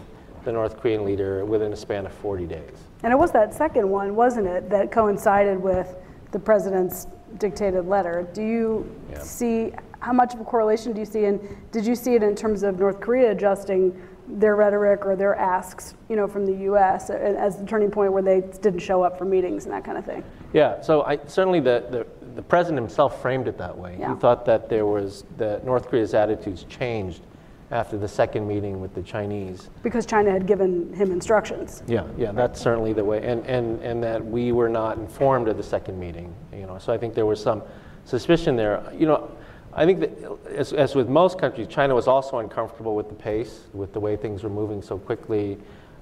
[0.47, 2.71] the North Korean leader within a span of 40 days.
[3.03, 5.93] And it was that second one, wasn't it, that coincided with
[6.31, 7.05] the president's
[7.37, 8.25] dictated letter?
[8.33, 9.19] Do you Yeah.
[9.19, 11.25] see, how much of a correlation do you see?
[11.25, 11.41] And
[11.73, 13.93] did you see it in terms of North Korea adjusting
[14.29, 17.09] their rhetoric or their asks, you know, from the U.S.
[17.09, 20.05] as the turning point where they didn't show up for meetings and that kind of
[20.05, 20.23] thing?
[20.53, 23.97] Yeah, so I, certainly the, the, the president himself framed it that way.
[23.99, 24.13] Yeah.
[24.13, 27.21] He thought that there was, that North Korea's attitudes changed
[27.71, 29.69] after the second meeting with the Chinese.
[29.83, 31.83] Because China had given him instructions.
[31.87, 35.57] Yeah, yeah, that's certainly the way, and, and, and that we were not informed of
[35.57, 37.61] the second meeting, you know, so I think there was some
[38.05, 38.83] suspicion there.
[38.93, 39.31] You know,
[39.73, 40.11] I think that,
[40.55, 44.15] as, as with most countries, China was also uncomfortable with the pace, with the way
[44.15, 45.57] things were moving so quickly.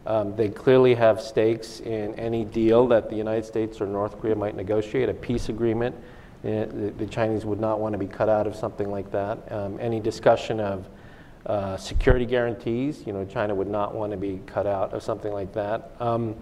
[0.06, 4.36] Um, they clearly have stakes in any deal that the United States or North Korea
[4.36, 5.96] might negotiate, a peace agreement.
[6.44, 9.52] Uh, the, the Chinese would not want to be cut out of something like that.
[9.52, 10.88] Um, any discussion of
[11.46, 13.06] uh, security guarantees.
[13.06, 15.92] You know, China would not want to be cut out of something like that.
[16.00, 16.36] Um,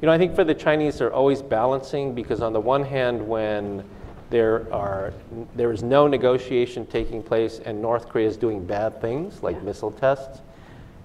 [0.00, 3.26] you know, I think for the Chinese, they're always balancing because on the one hand,
[3.26, 3.84] when
[4.30, 5.12] there are
[5.56, 9.90] there is no negotiation taking place and North Korea is doing bad things like missile
[9.90, 10.40] tests,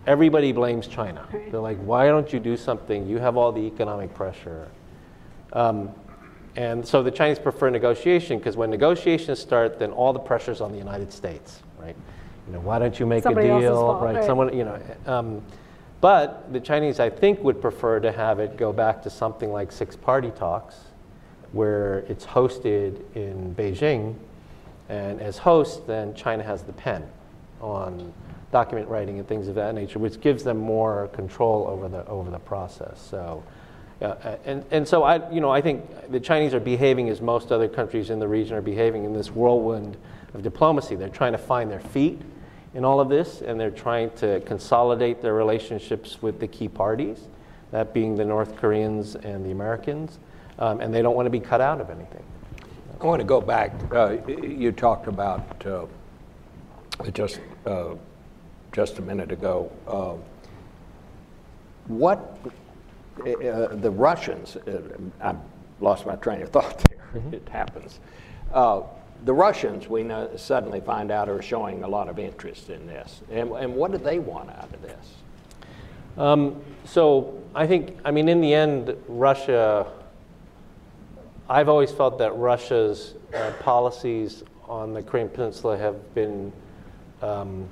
[0.08, 1.28] everybody blames China.
[1.34, 1.52] Right.
[1.52, 3.08] They're like, why don't you do something?
[3.08, 4.70] You have all the economic pressure.
[5.54, 5.91] Um,
[6.56, 10.72] and so the Chinese prefer negotiation because when negotiations start, then all the pressure's on
[10.72, 11.96] the United States, right?
[12.47, 14.15] You know, why don't you make Somebody a deal, fault, right?
[14.15, 14.23] right.
[14.23, 14.79] Someone, you know.
[15.05, 15.41] Um,
[16.01, 19.71] but the Chinese, I think, would prefer to have it go back to something like
[19.71, 20.75] six-party talks,
[21.53, 24.15] where it's hosted in Beijing,
[24.89, 27.08] and as host, then China has the pen
[27.62, 28.13] on
[28.51, 32.29] document writing and things of that nature, which gives them more control over the over
[32.29, 33.01] the process.
[33.10, 33.43] So,
[34.01, 37.51] uh, and and so I, you know, I think the Chinese are behaving as most
[37.51, 39.97] other countries in the region are behaving in this whirlwind
[40.36, 40.95] of diplomacy.
[40.95, 42.21] They're trying to find their feet
[42.75, 47.29] in all of this, and they're trying to consolidate their relationships with the key parties,
[47.71, 50.19] that being the North Koreans and the Americans,
[50.59, 52.23] um, and they don't want to be cut out of anything.
[52.99, 53.73] I want to go back.
[53.91, 55.85] Uh, you talked about uh,
[57.11, 57.95] just uh,
[58.71, 59.71] just a minute ago.
[59.88, 60.15] Uh,
[61.88, 62.38] what
[63.21, 64.55] uh, the Russians?
[64.55, 64.81] Uh,
[65.21, 65.35] I
[65.79, 67.23] lost my train of thought there.
[67.31, 67.99] It happens.
[69.25, 73.21] The Russians, we know, suddenly find out, are showing a lot of interest in this.
[73.31, 75.15] And, and what do they want out of this?
[76.15, 79.88] Um, so I think, I mean, in the end, Russia,
[81.49, 86.53] I've always felt that Russia's uh, policies on the Korean Peninsula have been,
[87.23, 87.67] um,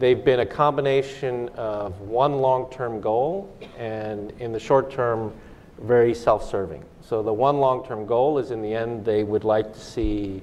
[0.00, 5.32] they've been a combination of one long-term goal and in the short term,
[5.82, 6.84] very self-serving.
[7.00, 10.42] So the one long-term goal is in the end, they would like to see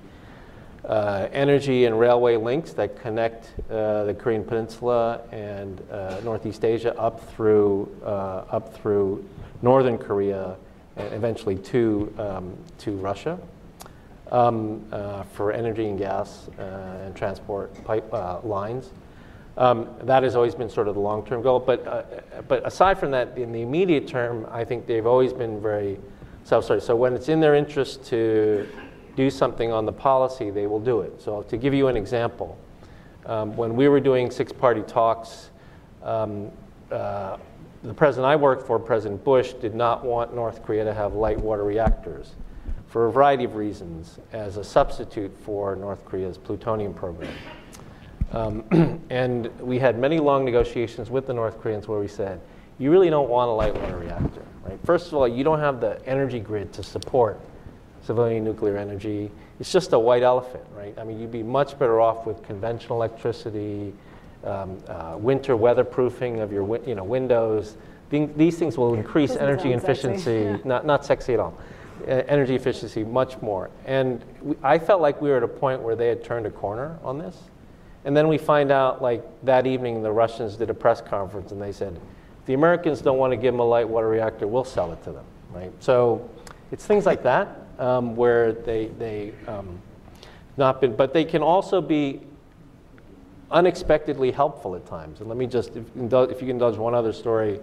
[0.85, 6.97] uh, energy and railway links that connect uh, the Korean Peninsula and uh, Northeast Asia
[6.97, 9.27] up through uh, up through
[9.61, 10.55] northern Korea
[10.97, 13.37] and eventually to um, to Russia
[14.31, 16.63] um, uh, for energy and gas uh,
[17.05, 18.11] and transport pipe
[18.43, 18.89] lines.
[19.57, 21.59] Um, that has always been sort of the long-term goal.
[21.59, 25.99] But but aside from that, in the immediate term, I think they've always been very
[26.43, 26.83] self-serving.
[26.83, 28.67] So when it's in their interest to
[29.15, 31.21] do something on the policy, they will do it.
[31.21, 32.57] So to give you an example,
[33.25, 35.51] um, when we were doing six-party talks,
[36.03, 36.51] um,
[36.91, 37.37] uh,
[37.83, 41.39] the president I worked for, President Bush, did not want North Korea to have light
[41.39, 42.35] water reactors
[42.87, 47.33] for a variety of reasons as a substitute for North Korea's plutonium program.
[48.33, 52.39] Um, and we had many long negotiations with the North Koreans where we said,
[52.79, 54.79] you really don't want a light water reactor, right?
[54.85, 57.39] First of all, you don't have the energy grid to support
[58.03, 59.31] civilian nuclear energy.
[59.59, 60.97] It's just a white elephant, right?
[60.97, 63.93] I mean, you'd be much better off with conventional electricity,
[64.43, 67.77] um, uh, winter weatherproofing of your you know, windows.
[68.09, 70.57] These things will increase energy efficiency, Yeah.
[70.65, 71.53] not, not sexy at all,
[72.07, 73.69] uh, energy efficiency much more.
[73.85, 76.49] And we, I felt like we were at a point where they had turned a
[76.49, 77.37] corner on this.
[78.03, 81.61] And then we find out, like that evening, the Russians did a press conference and
[81.61, 81.95] they said,
[82.39, 85.03] if the Americans don't want to give them a light water reactor, we'll sell it
[85.03, 85.71] to them, right?
[85.79, 86.27] So
[86.71, 89.81] it's things like that um, where they, they um,
[90.55, 92.21] not been, but they can also be
[93.49, 95.19] unexpectedly helpful at times.
[95.19, 97.59] And let me just, if, if you can indulge one other story.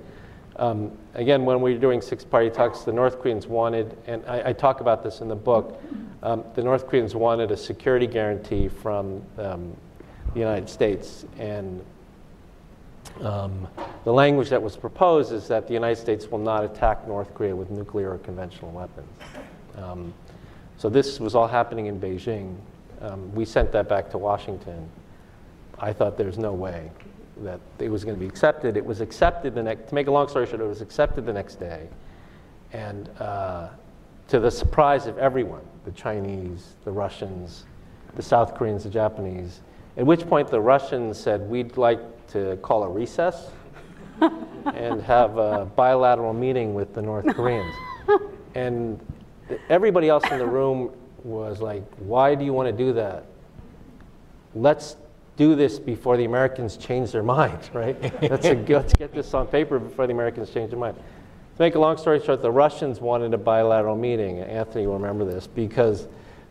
[0.56, 4.48] Um, again, when we were doing six party talks, the North Koreans wanted, and I,
[4.48, 5.80] I talk about this in the book,
[6.24, 9.74] um, the North Koreans wanted a security guarantee from um,
[10.34, 11.24] the United States.
[11.38, 11.84] And
[13.20, 13.68] um,
[14.02, 17.54] the language that was proposed is that the United States will not attack North Korea
[17.54, 19.08] with nuclear or conventional weapons.
[19.82, 20.12] Um,
[20.76, 22.56] so this was all happening in Beijing.
[23.00, 24.88] Um, we sent that back to Washington.
[25.78, 26.90] I thought there's no way
[27.42, 28.76] that it was going to be accepted.
[28.76, 29.88] It was accepted the next.
[29.88, 31.88] To make a long story short, it was accepted the next day,
[32.72, 33.68] and uh,
[34.28, 37.64] to the surprise of everyone, the Chinese, the Russians,
[38.16, 39.60] the South Koreans, the Japanese.
[39.96, 43.50] At which point the Russians said, "We'd like to call a recess
[44.20, 47.74] and have a bilateral meeting with the North Koreans."
[48.54, 49.00] and
[49.68, 50.90] everybody else in the room
[51.24, 53.26] was like, "Why do you want to do that?
[54.54, 54.96] Let's
[55.36, 58.00] do this before the Americans change their mind, right?
[58.22, 61.80] let's, let's get this on paper before the Americans change their mind." To make a
[61.80, 64.38] long story short, the Russians wanted a bilateral meeting.
[64.38, 66.06] Anthony will remember this because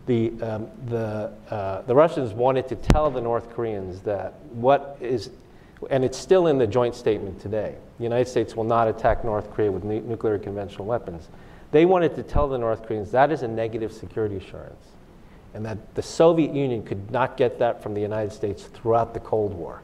[0.06, 5.30] the, um, the, uh, the Russians wanted to tell the North Koreans that what is,
[5.90, 9.50] and it's still in the joint statement today, the United States will not attack North
[9.54, 11.30] Korea with nu- nuclear conventional weapons.
[11.72, 14.86] They wanted to tell the North Koreans that is a negative security assurance,
[15.54, 19.20] and that the Soviet Union could not get that from the United States throughout the
[19.20, 19.82] Cold War.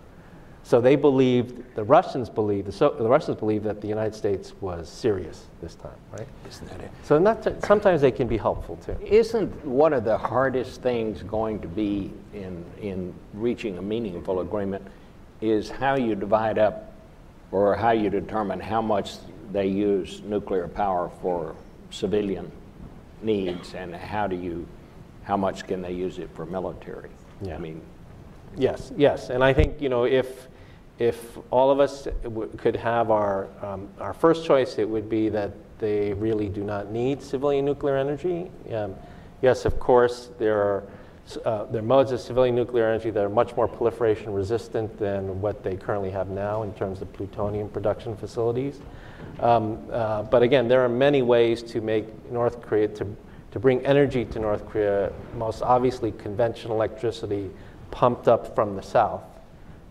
[0.66, 4.54] So they believed, the Russians believed, the, so, the Russians believed that the United States
[4.62, 6.28] was serious this time, right?
[6.48, 6.92] Isn't that it?
[7.04, 8.96] So not to, sometimes they can be helpful too.
[9.06, 14.88] Isn't one of the hardest things going to be in, in reaching a meaningful agreement
[15.42, 16.94] is how you divide up
[17.52, 19.16] or how you determine how much
[19.52, 21.56] they use nuclear power for
[21.94, 22.52] civilian
[23.22, 24.68] needs and how do you,
[25.24, 27.10] how much can they use it for military?
[27.42, 27.56] Yeah.
[27.56, 27.82] I mean,
[28.56, 30.48] Yes, yes, and I think you know if
[31.00, 35.30] if all of us w- could have our um, our first choice, it would be
[35.30, 38.52] that they really do not need civilian nuclear energy.
[38.72, 38.96] Um,
[39.42, 40.84] yes, of course, there are
[41.46, 45.42] uh, there are modes of civilian nuclear energy that are much more proliferation resistant than
[45.42, 48.82] what they currently have now in terms of plutonium production facilities.
[49.40, 53.08] Um, uh, but again, there are many ways to make North Korea to
[53.54, 55.14] to bring energy to North Korea.
[55.38, 57.52] Most obviously, conventional electricity
[57.92, 59.22] pumped up from the south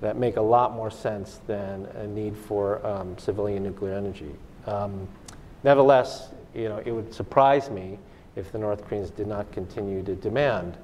[0.01, 4.35] that make a lot more sense than a need for um, civilian nuclear energy.
[4.67, 5.07] Um,
[5.63, 8.01] nevertheless, you know, it would surprise me
[8.35, 10.77] if the North Koreans did not continue to demand,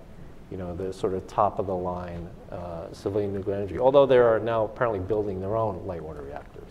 [0.49, 3.81] you know, the sort of top of the line uh, civilian nuclear energy.
[3.81, 6.68] Although they are now apparently building their own light water reactors.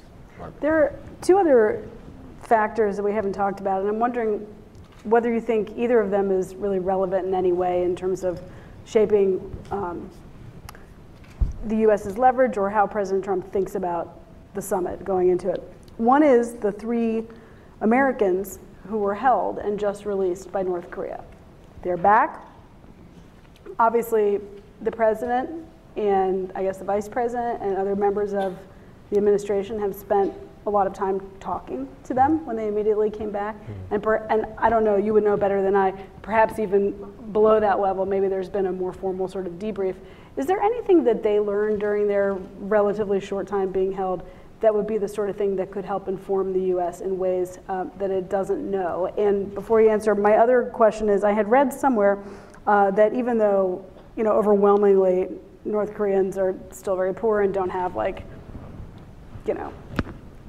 [0.60, 1.88] There are two other
[2.42, 4.46] factors that we haven't talked about, and I'm wondering
[5.04, 8.42] whether you think either of them is really relevant in any way in terms of
[8.86, 9.40] shaping
[9.72, 10.10] um,
[11.66, 14.20] the U.S.'s leverage or how President Trump thinks about
[14.54, 15.62] the summit going into it.
[15.98, 17.24] One is the three
[17.82, 21.24] Americans who were held and just released by North Korea.
[21.82, 22.48] They're back.
[23.80, 24.40] Obviously,
[24.82, 28.58] the president and I guess the vice president and other members of
[29.10, 30.34] the administration have spent
[30.66, 33.56] a lot of time talking to them when they immediately came back.
[33.90, 35.92] And, per, and I don't know, you would know better than I,
[36.22, 36.94] perhaps even
[37.32, 39.96] below that level, maybe there's been a more formal sort of debrief.
[40.36, 44.24] Is there anything that they learned during their relatively short time being held
[44.60, 47.02] that would be the sort of thing that could help inform the U.S.
[47.02, 49.08] in ways um, that it doesn't know?
[49.18, 52.22] And before you answer, my other question is I had read somewhere
[52.66, 55.28] uh, that even though, you know, overwhelmingly
[55.64, 58.24] North Koreans are still very poor and don't have like,
[59.48, 59.74] you know,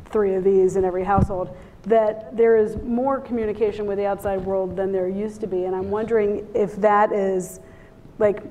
[0.06, 4.76] three of these in every household, that there is more communication with the outside world
[4.76, 5.64] than there used to be.
[5.64, 7.60] And I'm wondering if that is
[8.18, 8.42] like,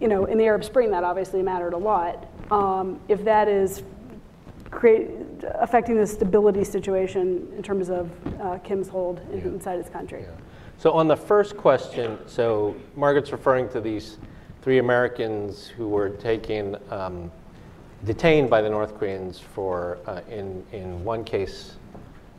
[0.00, 2.28] you know, in the Arab Spring, that obviously mattered a lot.
[2.50, 3.82] Um, if that is
[4.70, 5.10] create,
[5.54, 8.10] affecting the stability situation in terms of
[8.40, 10.24] uh, Kim's hold in, inside his country.
[10.78, 14.18] So on the first question, so Margaret's referring to these
[14.62, 17.30] three Americans who were taken, um,
[18.04, 21.76] detained by the North Koreans for, uh, in, in one case,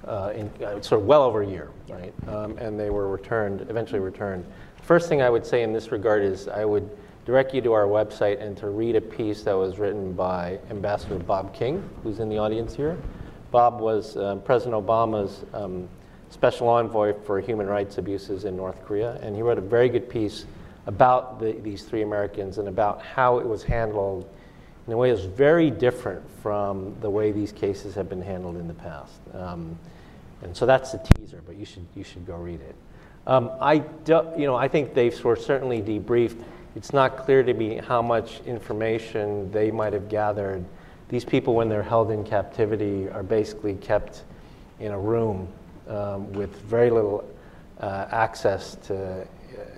[0.06, 2.13] uh, in uh, sort of well over a year, right?
[2.28, 4.45] Um, and they were returned, eventually returned.
[4.82, 6.89] First thing I would say in this regard is I would
[7.26, 11.19] direct you to our website and to read a piece that was written by Ambassador
[11.19, 12.98] Bob King, who's in the audience here.
[13.52, 15.88] Bob was uh, President Obama's um,
[16.29, 20.10] special envoy for human rights abuses in North Korea, and he wrote a very good
[20.10, 20.46] piece
[20.88, 24.27] about the, these three Americans and about how it was handled
[24.92, 28.67] in a way that's very different from the way these cases have been handled in
[28.67, 29.21] the past.
[29.33, 29.79] Um,
[30.42, 32.75] and so that's the teaser, but you should, you should go read it.
[33.25, 36.44] Um, I, do, you know, I think they've were certainly debriefed.
[36.75, 40.65] It's not clear to me how much information they might have gathered.
[41.08, 44.23] These people, when they're held in captivity, are basically kept
[44.81, 45.48] in a room
[45.87, 47.23] um, with very little
[47.79, 49.25] uh, access to, uh,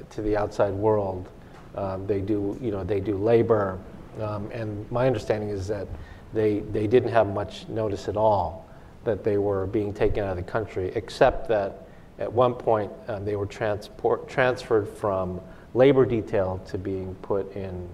[0.09, 1.29] to the outside world.
[1.75, 3.77] Um, they do, you know, they do labor,
[4.21, 5.87] um, and my understanding is that
[6.33, 8.65] they they didn't have much notice at all
[9.03, 11.87] that they were being taken out of the country, except that
[12.19, 15.41] at one point um, they were transport transferred from
[15.73, 17.89] labor detail to being put in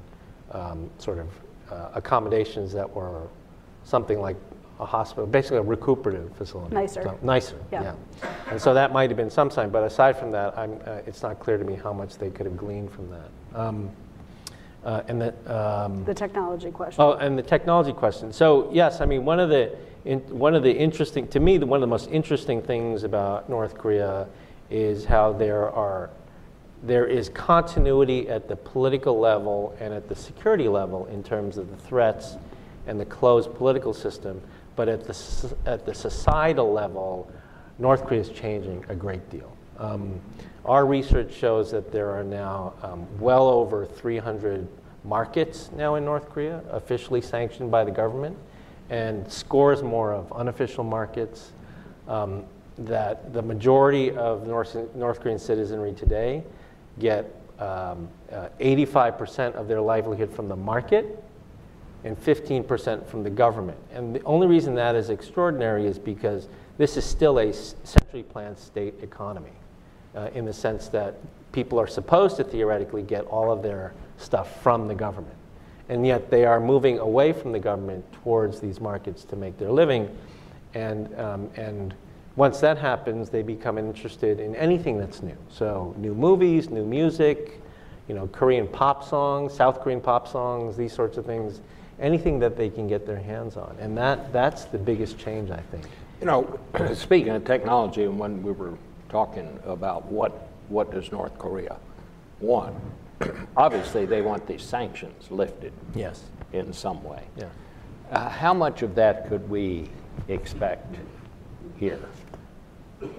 [0.52, 1.28] um, sort of
[1.72, 3.28] uh, accommodations that were
[3.84, 4.36] something like
[4.80, 6.74] a hospital, basically a recuperative facility.
[6.74, 7.04] Nicer.
[7.04, 7.84] So- nicer, Yeah.
[7.84, 8.30] yeah.
[8.50, 11.22] And so that might have been some sign, but aside from that, I'm, uh, it's
[11.22, 13.60] not clear to me how much they could have gleaned from that.
[13.60, 13.90] Um,
[14.90, 17.04] uh, and that, um, The technology question.
[17.04, 18.34] Oh, and the technology question.
[18.34, 21.68] So yes, I mean one of the in, one of the interesting to me, the,
[21.68, 24.28] one of the most interesting things about North Korea
[24.72, 26.10] is how there are
[26.82, 31.70] there is continuity at the political level and at the security level in terms of
[31.70, 32.38] the threats
[32.88, 34.42] and the closed political system,
[34.76, 37.32] but at the at the societal level,
[37.78, 39.56] North Korea is changing a great deal.
[39.78, 40.20] Um,
[40.66, 44.68] our research shows that there are now um, well over 300
[45.04, 48.38] markets now in North Korea, officially sanctioned by the government,
[48.90, 51.52] and scores more of unofficial markets.
[52.08, 52.46] Um,
[52.80, 56.44] that the majority of North, North Korean citizenry today
[56.98, 61.22] get um, uh, 85% of their livelihood from the market
[62.06, 63.78] and 15% from the government.
[63.94, 66.48] And the only reason that is extraordinary is because
[66.78, 69.52] this is still a centrally planned state economy
[70.16, 71.16] uh, in the sense that
[71.52, 75.36] people are supposed to theoretically get all of their stuff from the government.
[75.88, 79.72] And yet they are moving away from the government towards these markets to make their
[79.72, 80.16] living.
[80.76, 81.96] And, um, and
[82.36, 85.38] once that happens, they become interested in anything that's new.
[85.50, 87.60] So new movies, new music,
[88.08, 91.62] you know, Korean pop songs, South Korean pop songs, these sorts of things,
[92.00, 93.76] anything that they can get their hands on.
[93.80, 95.86] And that, that's the biggest change, I think.
[96.20, 96.60] You know,
[96.94, 98.74] speaking of technology, and when we were
[99.10, 101.78] talking about what, what does North Korea
[102.40, 102.76] want,
[103.58, 106.24] obviously they want these sanctions lifted Yes.
[106.54, 107.24] in some way.
[107.38, 107.46] Yeah.
[108.12, 109.90] Uh, how much of that could we
[110.28, 110.96] expect
[111.78, 112.00] here?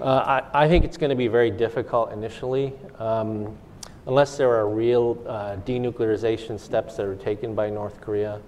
[0.01, 3.57] Uh, I, I think it's going to be very difficult initially, um,
[4.07, 8.41] unless there are real uh, denuclearization steps that are taken by North Korea.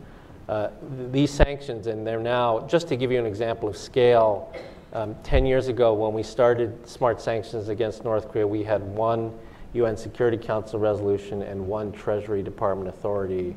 [0.49, 4.53] Uh, th- these sanctions, and they're now, just to give you an example of scale,
[4.93, 9.33] um, 10 years ago when we started smart sanctions against North Korea, we had one
[9.73, 13.57] UN Security Council resolution and one Treasury Department authority.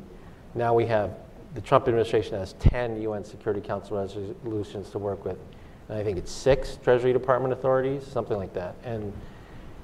[0.54, 1.14] Now we have,
[1.54, 5.38] the Trump administration has 10 UN Security Council resolutions to work with.
[5.88, 8.74] And I think it's six Treasury Department authorities, something like that.
[8.82, 9.12] And,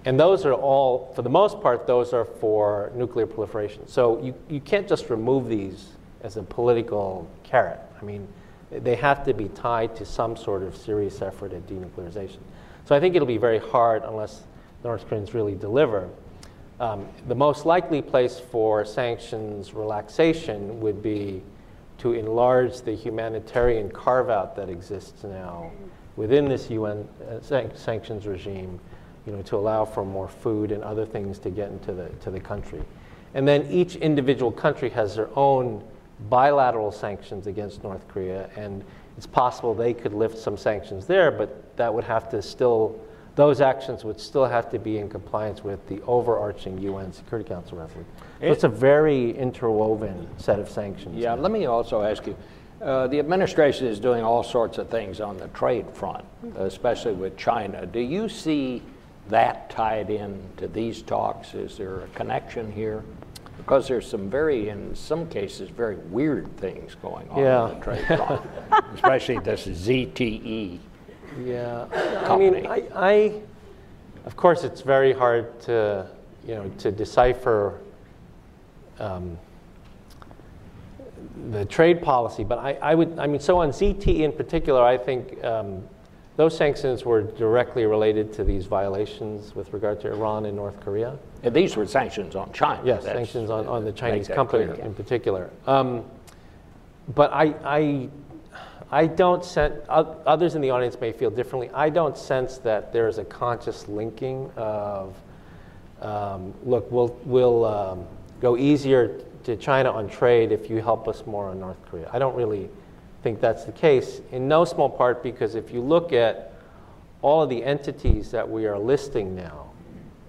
[0.04, 3.86] and those are all, for the most part, those are for nuclear proliferation.
[3.86, 5.90] So you, you can't just remove these
[6.22, 7.80] as a political carrot.
[8.00, 8.26] I mean,
[8.78, 12.40] they have to be tied to some sort of serious effort at denuclearization.
[12.84, 14.42] So I think it'll be very hard unless
[14.84, 16.08] North Koreans really deliver.
[16.80, 21.42] Um, the most likely place for sanctions relaxation would be
[21.98, 25.70] to enlarge the humanitarian carve out that exists now
[26.16, 28.80] within this UN uh, san- sanctions regime,
[29.26, 32.30] you know, to allow for more food and other things to get into the, to
[32.30, 32.82] the country.
[33.34, 35.82] And then each individual country has their own
[36.28, 38.84] bilateral sanctions against North Korea, and
[39.16, 43.00] it's possible they could lift some sanctions there, but that would have to still,
[43.36, 47.78] those actions would still have to be in compliance with the overarching UN Security Council
[47.78, 48.06] resolution.
[48.40, 51.16] So it's a very interwoven set of sanctions.
[51.16, 52.36] Yeah, let me also ask you,
[52.80, 56.24] uh, the administration is doing all sorts of things on the trade front,
[56.56, 57.86] especially with China.
[57.86, 58.82] Do you see
[59.28, 61.54] that tied in to these talks?
[61.54, 63.04] Is there a connection here?
[63.62, 67.60] Because there's some very, in some cases, very weird things going on Yeah.
[67.62, 68.42] on the trade front,
[68.94, 70.78] especially this ZTE.
[71.44, 71.86] Yeah,
[72.28, 73.40] I mean, I, I,
[74.26, 76.06] of course, it's very hard to,
[76.46, 77.78] you know, to decipher
[78.98, 79.38] um,
[81.50, 84.98] the trade policy, but I, I would, I mean, so on ZTE in particular, I
[84.98, 85.82] think um,
[86.36, 91.18] those sanctions were directly related to these violations with regard to Iran and North Korea.
[91.42, 92.80] And these were sanctions on China.
[92.84, 94.84] Yes, That's- sanctions on, on the Chinese company clear.
[94.84, 95.50] in particular.
[95.66, 96.04] Um,
[97.14, 98.08] but I, I,
[98.90, 101.70] I don't sense, others in the audience may feel differently.
[101.74, 105.14] I don't sense that there is a conscious linking of,
[106.00, 108.06] um, look, we'll, we'll um,
[108.40, 112.08] go easier to China on trade if you help us more on North Korea.
[112.12, 112.70] I don't really
[113.22, 116.52] think that's the case, in no small part because if you look at
[117.22, 119.70] all of the entities that we are listing now,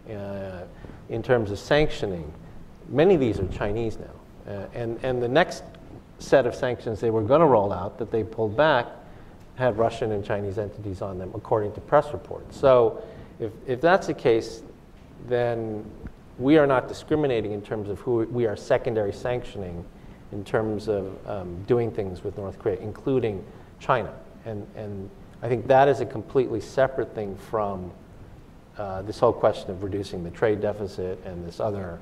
[0.10, 0.64] uh,
[1.10, 2.32] in terms of sanctioning,
[2.90, 4.54] many of these are Chinese now.
[4.54, 5.64] Uh, and, and the next
[6.20, 8.86] set of sanctions they were going to roll out that they pulled back
[9.56, 12.58] had Russian and Chinese entities on them, according to press reports.
[12.58, 13.04] So
[13.40, 14.64] if, if that's the case,
[15.28, 15.86] then
[16.40, 19.86] we are not discriminating in terms of who we are secondary sanctioning
[20.34, 23.46] in terms of um, doing things with North Korea, including
[23.80, 24.14] China.
[24.46, 25.10] And, and
[25.42, 27.92] I think that is a completely separate thing from
[28.78, 32.00] uh, this whole question of reducing the trade deficit and this other,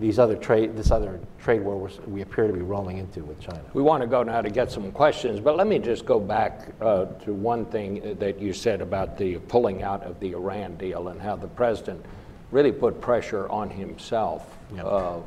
[0.00, 3.62] these other trade, this other trade war we appear to be rolling into with China.
[3.72, 6.74] We want to go now to get some questions, but let me just go back
[6.80, 11.08] uh, to one thing that you said about the pulling out of the Iran deal
[11.08, 12.04] and how the president
[12.50, 14.84] really put pressure on himself Yep.
[14.86, 15.18] uh,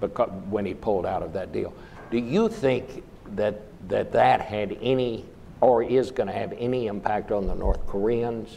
[0.00, 1.72] becau- when he pulled out of that deal.
[2.10, 3.04] Do you think
[3.36, 5.24] that that, that had any
[5.60, 8.56] or is going to have any impact on the North Koreans?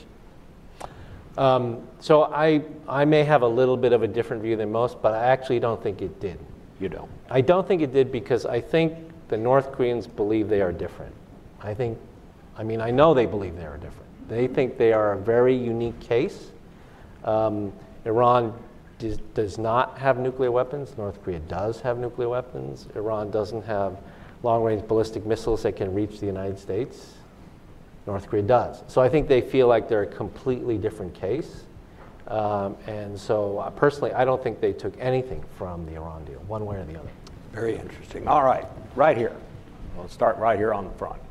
[1.37, 5.01] Um, so I, I may have a little bit of a different view than most,
[5.01, 6.39] but I actually don't think it did.
[6.79, 7.09] You don't.
[7.29, 8.93] I don't think it did because I think
[9.29, 11.13] the North Koreans believe they are different.
[11.61, 11.97] I think,
[12.57, 14.09] I mean, I know they believe they are different.
[14.29, 16.51] They think they are a very unique case.
[17.23, 17.73] Um,
[18.05, 18.53] Iran
[19.33, 20.97] does, not have nuclear weapons.
[20.97, 22.87] North Korea does have nuclear weapons.
[22.95, 23.97] Iran doesn't have
[24.43, 27.13] long range ballistic missiles that can reach the United States.
[28.05, 28.83] North Korea does.
[28.87, 31.63] So I think they feel like they're a completely different case.
[32.27, 36.39] Um, and so uh, personally, I don't think they took anything from the Iran deal,
[36.47, 37.09] one way or the other.
[37.51, 38.27] Very interesting.
[38.27, 39.35] All right, right here.
[39.95, 41.21] We'll start right here on the front.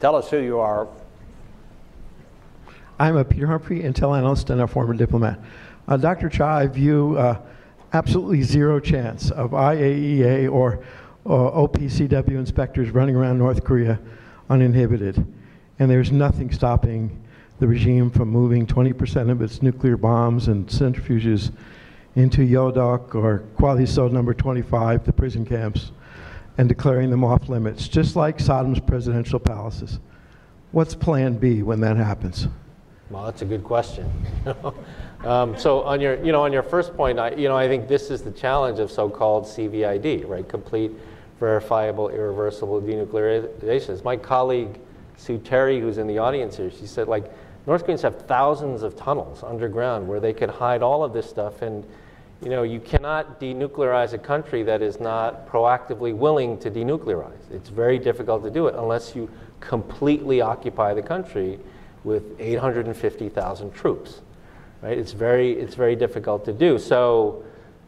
[0.00, 0.88] Tell us who you are.
[3.02, 5.40] I'm a Peter Humphrey, Intel analyst and a former diplomat.
[5.88, 6.28] Uh, Dr.
[6.28, 7.36] Cha, I view uh,
[7.92, 10.84] absolutely zero chance of IAEA or
[11.26, 13.98] uh, OPCW inspectors running around North Korea
[14.48, 15.16] uninhibited.
[15.80, 17.20] And there's nothing stopping
[17.58, 21.50] the regime from moving 20% of its nuclear bombs and centrifuges
[22.14, 25.90] into Yodok or Kwalliso number 25, the prison camps,
[26.56, 29.98] and declaring them off limits, just like Saddam's presidential palaces.
[30.70, 32.46] What's plan B when that happens?
[33.12, 34.10] Well, that's a good question.
[35.24, 37.86] um, so on your, you know, on your first point, I, you know, I think
[37.86, 40.48] this is the challenge of so-called CVID, right?
[40.48, 40.92] Complete,
[41.38, 44.02] verifiable, irreversible denuclearization.
[44.02, 44.80] My colleague
[45.18, 47.30] Sue Terry, who's in the audience here, she said, like,
[47.66, 51.60] North Koreans have thousands of tunnels underground where they could hide all of this stuff,
[51.60, 51.84] and
[52.42, 57.50] you know, you cannot denuclearize a country that is not proactively willing to denuclearize.
[57.52, 61.60] It's very difficult to do it unless you completely occupy the country
[62.04, 64.20] with 850,000 troops.
[64.82, 64.98] Right?
[64.98, 66.78] It's very, it's very difficult to do.
[66.78, 67.44] So,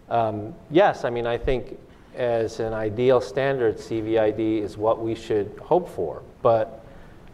[0.08, 1.78] um, yes, I mean, I think
[2.14, 6.22] as an ideal standard, CVID is what we should hope for.
[6.42, 6.84] But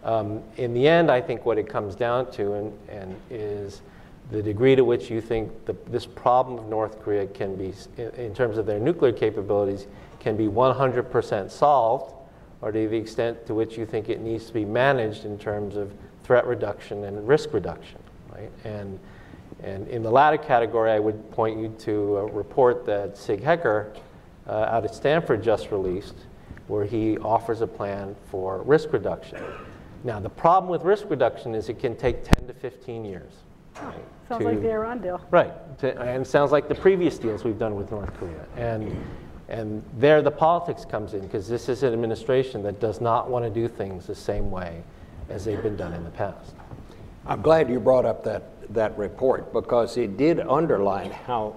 [0.05, 3.83] um, in the end, I think what it comes down to and, and is
[4.31, 7.74] the degree to which you think the, this problem of North Korea can be,
[8.16, 9.87] in, terms of their nuclear capabilities,
[10.20, 12.14] can be 100% solved,
[12.62, 15.76] or to the extent to which you think it needs to be managed in terms
[15.76, 15.93] of
[16.31, 17.99] threat reduction and risk reduction,
[18.33, 18.53] right?
[18.62, 19.01] And,
[19.64, 23.93] and in the latter category, I would point you to a report that Sig Hecker
[24.47, 26.14] uh, out at Stanford just released,
[26.68, 29.43] where he offers a plan for risk reduction.
[30.05, 33.33] Now, the problem with risk reduction is it can take 10 to 15 years.
[33.83, 33.93] right,
[34.28, 35.20] Sounds to- like the Iran deal.
[35.33, 38.47] Right, to- and sounds like the previous deals we've done with North Korea.
[38.57, 39.05] And,
[39.49, 43.45] and there the politics comes in, because this is an administration that does not want
[43.45, 44.85] to do things the same way
[45.31, 46.53] as they've been done in the past.
[47.26, 48.43] I'm glad you brought up that,
[48.74, 51.57] that report because it did underline how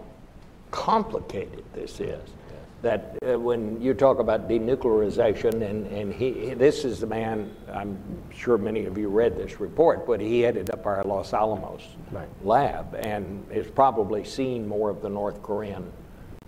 [0.71, 2.21] complicated this is.
[2.81, 7.97] That uh, when you talk about denuclearization, and, and he, this is the man, I'm
[8.33, 12.27] sure many of you read this report, but he headed up our Los Alamos Right.
[12.43, 15.89] lab and has probably seen more of the North Korean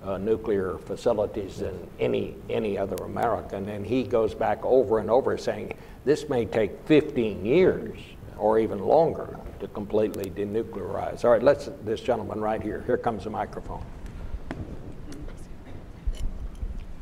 [0.03, 3.69] uh, nuclear facilities than any, any other American.
[3.69, 5.73] And he goes back over and over saying,
[6.05, 7.99] this may take 15 years
[8.37, 11.25] or even longer to completely denuclearize.
[11.25, 13.83] All right, let's, this gentleman right here, here comes the microphone.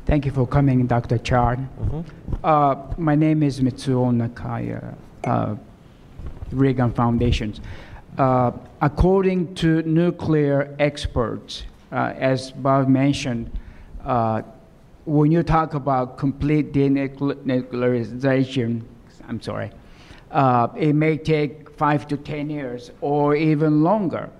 [0.06, 1.18] Thank you for coming, Dr.
[1.18, 1.56] Cha.
[2.42, 4.94] Uh, my name is Mitsuo Nakaya,
[5.24, 5.56] uh,
[6.50, 7.54] Reagan Foundation.
[8.16, 13.50] Uh, according to nuclear experts, uh, as Bob mentioned,
[14.04, 14.42] uh,
[15.04, 18.84] when you talk about complete denuclearization,
[19.28, 19.70] I'm sorry,
[20.30, 24.30] uh, it may take five to 10 years or even longer.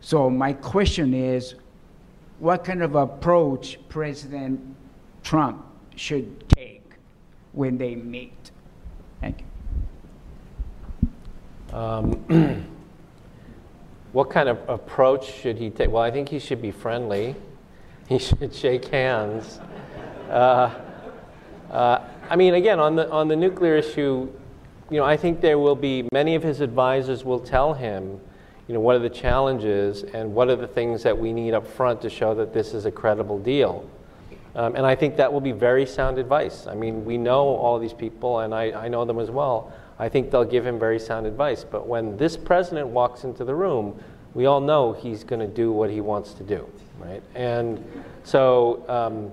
[0.00, 1.54] So my question is,
[2.38, 4.60] what kind of approach President
[5.22, 5.64] Trump
[5.96, 6.82] should take
[7.52, 8.50] when they meet?
[9.20, 9.44] Thank
[11.72, 12.64] you.
[14.12, 15.90] What kind of approach should he take?
[15.90, 17.36] Well, I think he should be friendly.
[18.08, 19.60] He should shake hands.
[20.28, 20.74] Uh,
[21.70, 24.32] uh, I mean, again, on the, on the nuclear issue,
[24.88, 28.20] you know, I think there will be, many of his advisors will tell him,
[28.68, 31.66] you know, what are the challenges and what are the things that we need up
[31.66, 33.84] front to show that this is a credible deal.
[34.54, 36.68] Um, and I think that will be very sound advice.
[36.68, 39.72] I mean, we know all these people, and I, I know them as well.
[39.98, 41.64] I think they'll give him very sound advice.
[41.64, 44.00] But when this president walks into the room,
[44.34, 46.68] we all know he's going to do what he wants to do,
[47.00, 47.22] right?
[47.34, 47.84] And
[48.22, 49.32] so um,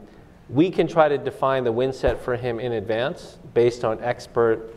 [0.49, 4.73] we can try to define the win set for him in advance based on expert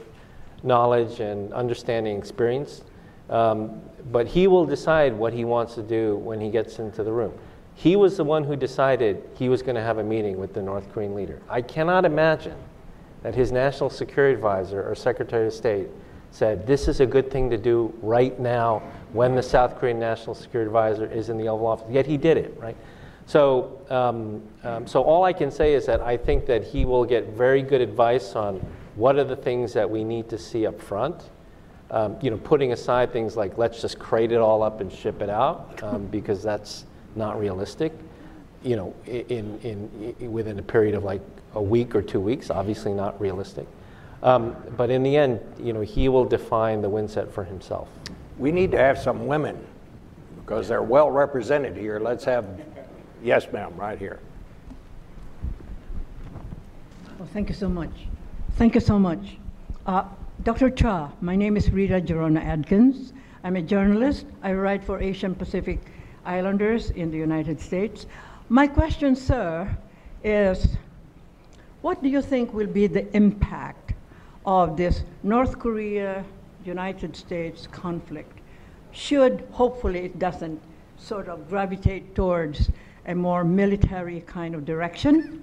[0.62, 2.82] knowledge and understanding experience.
[3.28, 7.12] Um, but he will decide what he wants to do when he gets into the
[7.12, 7.32] room.
[7.74, 10.60] He was the one who decided he was going to have a meeting with the
[10.60, 11.40] North Korean leader.
[11.48, 12.56] I cannot imagine
[13.22, 15.88] that his national security advisor or secretary of state
[16.30, 20.34] said, This is a good thing to do right now when the South Korean national
[20.34, 21.86] security advisor is in the Oval Office.
[21.90, 22.76] Yet he did it, right?
[23.30, 27.04] So, um, um, so all I can say is that I think that he will
[27.04, 28.56] get very good advice on
[28.96, 31.30] what are the things that we need to see up front.
[31.92, 35.22] Um, you know, putting aside things like let's just crate it all up and ship
[35.22, 37.92] it out um, because that's not realistic.
[38.64, 41.22] You know, in, in, in, within a period of like
[41.54, 43.68] a week or two weeks, obviously not realistic.
[44.24, 47.88] Um, but in the end, you know, he will define the win set for himself.
[48.38, 49.56] We need to have some women
[50.40, 52.00] because they're well represented here.
[52.00, 52.44] Let's have,
[53.22, 54.18] yes, ma'am, right here.
[57.18, 57.90] Well, thank you so much.
[58.56, 59.36] Thank you so much.
[59.86, 60.04] Uh,
[60.42, 60.70] Dr.
[60.70, 63.12] Cha, my name is Rita Gerona Adkins.
[63.44, 64.26] I'm a journalist.
[64.42, 65.80] I write for Asian Pacific
[66.24, 68.06] Islanders in the United States.
[68.48, 69.68] My question, sir,
[70.24, 70.76] is
[71.82, 73.94] what do you think will be the impact
[74.44, 76.24] of this North Korea
[76.64, 78.38] United States conflict?
[78.92, 80.60] Should hopefully it doesn't
[80.98, 82.70] sort of gravitate towards
[83.06, 85.42] a more military kind of direction.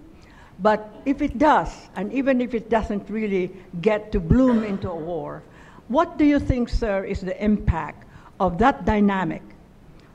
[0.59, 3.51] But if it does, and even if it doesn't really
[3.81, 5.43] get to bloom into a war,
[5.87, 8.05] what do you think, sir, is the impact
[8.39, 9.41] of that dynamic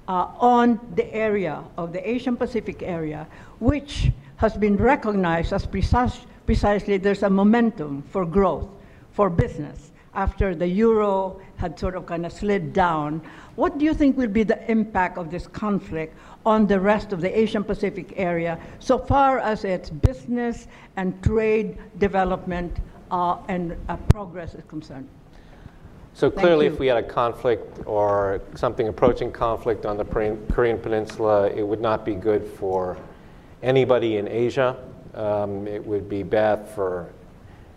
[0.08, 3.26] uh, on the area of the Asian Pacific area,
[3.60, 8.68] which has been recognized as precis- precisely there's a momentum for growth,
[9.12, 13.22] for business, after the euro had sort of kind of slid down.
[13.54, 17.20] What do you think will be the impact of this conflict on the rest of
[17.20, 20.66] the Asian Pacific area so far as its business
[20.96, 22.78] and trade development
[23.10, 25.08] uh, and uh, progress is concerned?
[26.14, 26.72] So clearly, you.
[26.72, 31.80] if we had a conflict or something approaching conflict on the Korean Peninsula, it would
[31.80, 32.98] not be good for
[33.62, 34.76] anybody in Asia.
[35.14, 37.08] Um, it would be bad for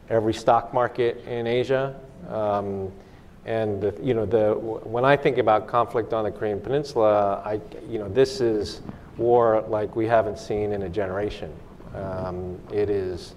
[0.09, 1.95] every stock market in Asia.
[2.29, 2.91] Um,
[3.45, 7.61] and the, you know, the, when I think about conflict on the Korean Peninsula, I,
[7.87, 8.81] you know, this is
[9.17, 11.53] war like we haven't seen in a generation.
[11.93, 13.35] Um, it is,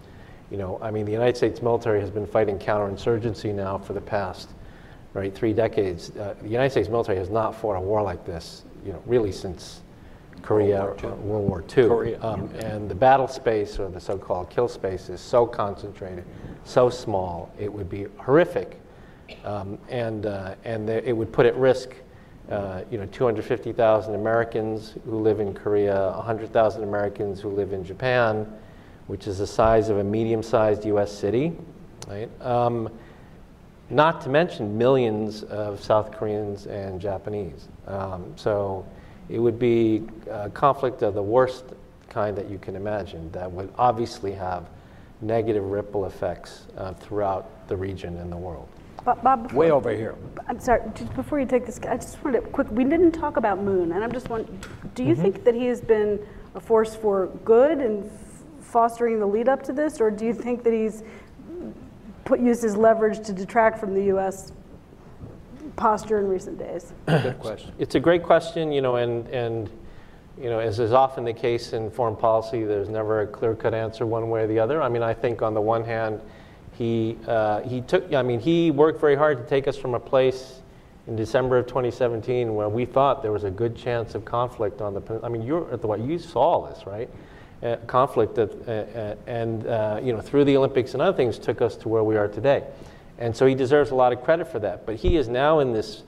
[0.50, 4.00] you know, I mean, the United States military has been fighting counterinsurgency now for the
[4.00, 4.48] past
[5.14, 5.34] right?
[5.34, 6.10] Three decades.
[6.10, 9.32] Uh, the United States military has not fought a war like this, you know, really
[9.32, 9.80] since
[10.42, 11.18] Korea, World War II.
[11.18, 11.88] World War II.
[11.88, 12.50] Korea, um.
[12.60, 16.24] And the battle space, or the so-called kill space, is so concentrated,
[16.64, 18.80] so small, it would be horrific,
[19.44, 21.90] um, and uh, and it would put at risk.
[22.50, 28.50] Uh, you know, 250,000 Americans who live in Korea, 100,000 Americans who live in Japan,
[29.06, 31.12] which is the size of a medium-sized U.S.
[31.12, 31.52] city,
[32.08, 32.30] right?
[32.40, 32.88] Um,
[33.90, 37.68] not to mention millions of South Koreans and Japanese.
[37.86, 38.86] Um, so
[39.28, 41.64] it would be a conflict of the worst
[42.08, 44.68] kind that you can imagine that would obviously have
[45.20, 48.68] negative ripple effects uh, throughout the region and the world.
[49.08, 50.14] Bob, Bob way over here.
[50.48, 50.82] I'm sorry.
[50.94, 52.70] Just before you take this, I just wanted to quick.
[52.70, 54.60] We didn't talk about Moon, and I'm just wondering,
[54.94, 55.22] do you mm-hmm.
[55.22, 56.20] think that he has been
[56.54, 58.10] a force for good in
[58.60, 61.04] fostering the lead up to this, or do you think that he's
[62.26, 64.52] put, used his leverage to detract from the U.S.
[65.76, 66.92] posture in recent days?
[67.06, 67.72] Good question.
[67.78, 69.70] It's a great question, you know, and, and
[70.36, 74.04] you know, as is often the case in foreign policy, there's never a clear-cut answer
[74.04, 74.82] one way or the other.
[74.82, 76.20] I mean, I think on the one hand,
[76.78, 80.00] he, uh, he took, I mean, he worked very hard to take us from a
[80.00, 80.60] place
[81.06, 84.94] in December of 2017 where we thought there was a good chance of conflict on
[84.94, 87.10] the, I mean, you're at the, you saw this, right?
[87.62, 91.38] uh, conflict that, uh, uh, and uh, you know through the Olympics and other things
[91.38, 92.64] took us to where we are today.
[93.18, 94.86] And so he deserves a lot of credit for that.
[94.86, 96.04] But he is now in this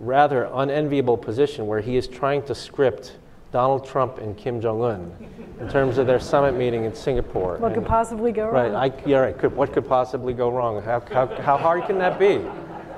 [0.00, 3.16] rather unenviable position where he is trying to script
[3.50, 5.12] Donald Trump and Kim Jong Un
[5.60, 7.56] in terms of their summit meeting in Singapore.
[7.56, 8.74] What and, could possibly go right, wrong?
[8.74, 9.38] Right, yeah, right.
[9.38, 10.82] Could, what could possibly go wrong?
[10.82, 12.38] How, how, how hard can that be?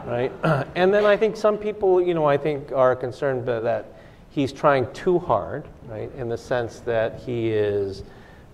[0.07, 0.32] Right?
[0.74, 3.94] and then I think some people, you know, I think are concerned that
[4.30, 8.03] he's trying too hard, right, in the sense that he is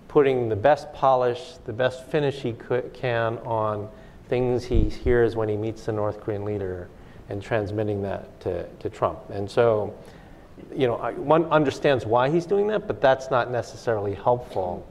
[0.07, 3.89] putting the best polish, the best finish he could, can on
[4.29, 6.89] things he hears when he meets the North Korean leader
[7.29, 9.19] and transmitting that to, to Trump.
[9.29, 9.93] And so,
[10.75, 14.87] you know, one understands why he's doing that, but that's not necessarily helpful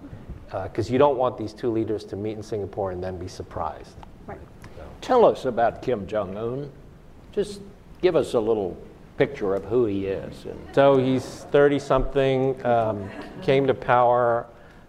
[0.64, 3.96] because you don't want these two leaders to meet in Singapore and then be surprised.
[4.26, 4.38] Right.
[5.00, 6.70] Tell us about Kim Jong Un.
[7.32, 7.60] Just
[8.00, 8.76] give us a little
[9.16, 10.44] picture of who he is.
[10.44, 13.08] And So he's 30 something, um,
[13.42, 14.46] came to power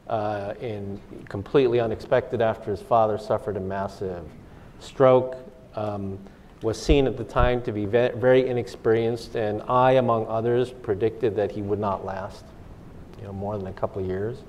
[0.08, 4.24] uh, in completely unexpected after his father suffered a massive
[4.80, 5.36] stroke.
[5.76, 6.20] Um,
[6.62, 11.52] was seen at the time to be very inexperienced, and I, among others, predicted that
[11.52, 12.44] he would not last,
[13.20, 14.40] you know, more than a couple of years.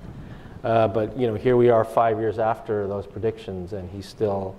[0.63, 4.55] Uh, but you know, here we are five years after those predictions, and he's still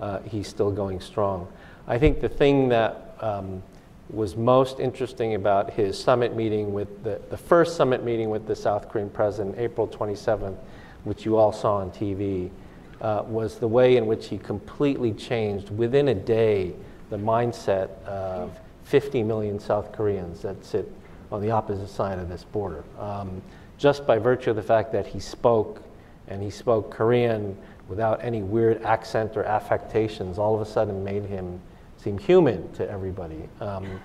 [0.00, 1.46] uh, he's still going strong.
[1.86, 3.62] I think the thing that um,
[4.10, 8.56] was most interesting about his summit meeting with the, the first summit meeting with the
[8.56, 10.56] South Korean president, April 27th,
[11.04, 12.50] which you all saw on TV,
[13.00, 16.74] uh, was the way in which he completely changed within a day
[17.14, 18.50] the mindset of
[18.86, 20.90] 50 million South Koreans that sit
[21.30, 22.82] on the opposite side of this border.
[22.98, 23.40] Um,
[23.78, 25.80] just by virtue of the fact that he spoke
[26.26, 27.56] and he spoke Korean
[27.88, 31.60] without any weird accent or affectations, all of a sudden made him
[31.98, 33.48] seem human to everybody.
[33.60, 34.00] Um,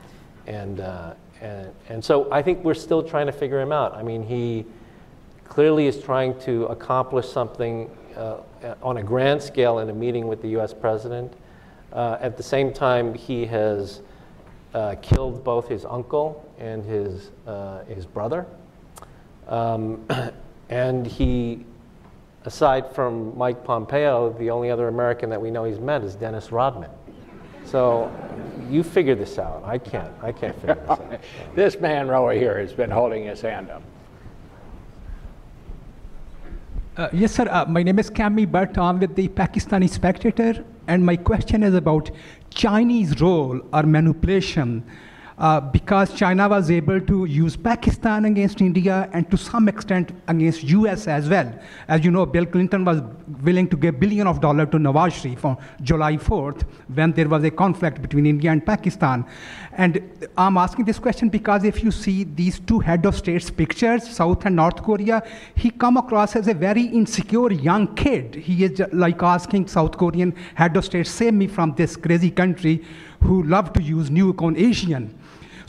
[0.46, 3.96] and, uh, and, and so I think we're still trying to figure him out.
[3.96, 4.66] I mean, he
[5.46, 8.38] clearly is trying to accomplish something uh,
[8.84, 11.34] on a grand scale in a meeting with the US president.
[11.92, 14.02] Uh, at the same time, he has
[14.74, 18.46] uh, killed both his uncle and his, uh, his brother.
[19.48, 20.06] Um,
[20.70, 21.66] and he,
[22.46, 26.52] aside from Mike Pompeo, the only other American that we know he's met is Dennis
[26.52, 26.92] Rodman.
[27.66, 28.12] So
[28.70, 29.64] you figure this out.
[29.66, 30.12] I can't.
[30.22, 31.22] I can't figure this out.
[31.56, 33.82] this man right here has been holding his hand up.
[36.98, 37.48] Uh, yes, sir.
[37.50, 38.78] Uh, my name is Cami Bhatt.
[38.78, 42.10] I'm with the Pakistani Spectator, and my question is about
[42.50, 44.84] Chinese role or manipulation.
[45.40, 50.64] Uh, because China was able to use Pakistan against India and to some extent against
[50.64, 51.50] US as well.
[51.88, 53.02] As you know, Bill Clinton was
[53.42, 56.64] willing to give billion of dollars to Nawaz Sharif on July 4th
[56.94, 59.26] when there was a conflict between India and Pakistan.
[59.72, 64.10] And I'm asking this question because if you see these two head of states pictures,
[64.10, 65.24] South and North Korea,
[65.56, 68.36] he come across as a very insecure young kid.
[68.36, 72.84] He is like asking South Korean head of state, save me from this crazy country
[73.22, 75.18] who love to use newcon Asian.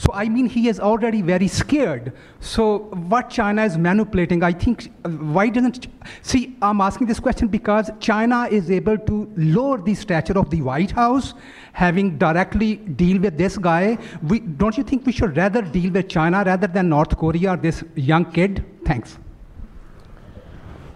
[0.00, 2.14] So I mean, he is already very scared.
[2.40, 2.78] So
[3.10, 5.88] what China is manipulating, I think, uh, why doesn't,
[6.22, 10.62] see, I'm asking this question because China is able to lower the stature of the
[10.62, 11.34] White House,
[11.74, 13.98] having directly deal with this guy.
[14.22, 17.56] We, don't you think we should rather deal with China rather than North Korea or
[17.58, 18.64] this young kid?
[18.86, 19.18] Thanks.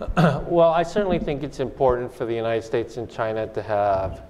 [0.17, 4.23] well, I certainly think it's important for the United States and China to have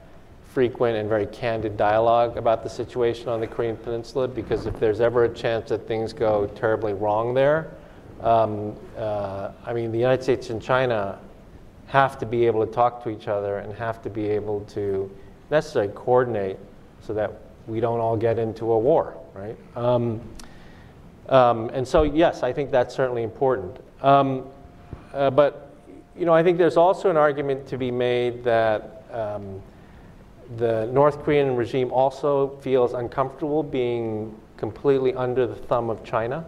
[0.54, 5.00] frequent and very candid dialogue about the situation on the Korean Peninsula because if there's
[5.00, 7.72] ever a chance that things go terribly wrong there,
[8.22, 11.18] um, uh, I mean, the United States and China
[11.88, 15.10] have to be able to talk to each other and have to be able to
[15.50, 16.56] necessarily coordinate
[17.02, 17.32] so that
[17.66, 19.56] we don't all get into a war, right?
[19.74, 20.20] Um,
[21.28, 23.76] um, and so, yes, I think that's certainly important.
[24.02, 24.46] Um,
[25.12, 25.74] uh, but,
[26.16, 29.60] you know, I think there's also an argument to be made that um,
[30.56, 36.44] the North Korean regime also feels uncomfortable being completely under the thumb of China.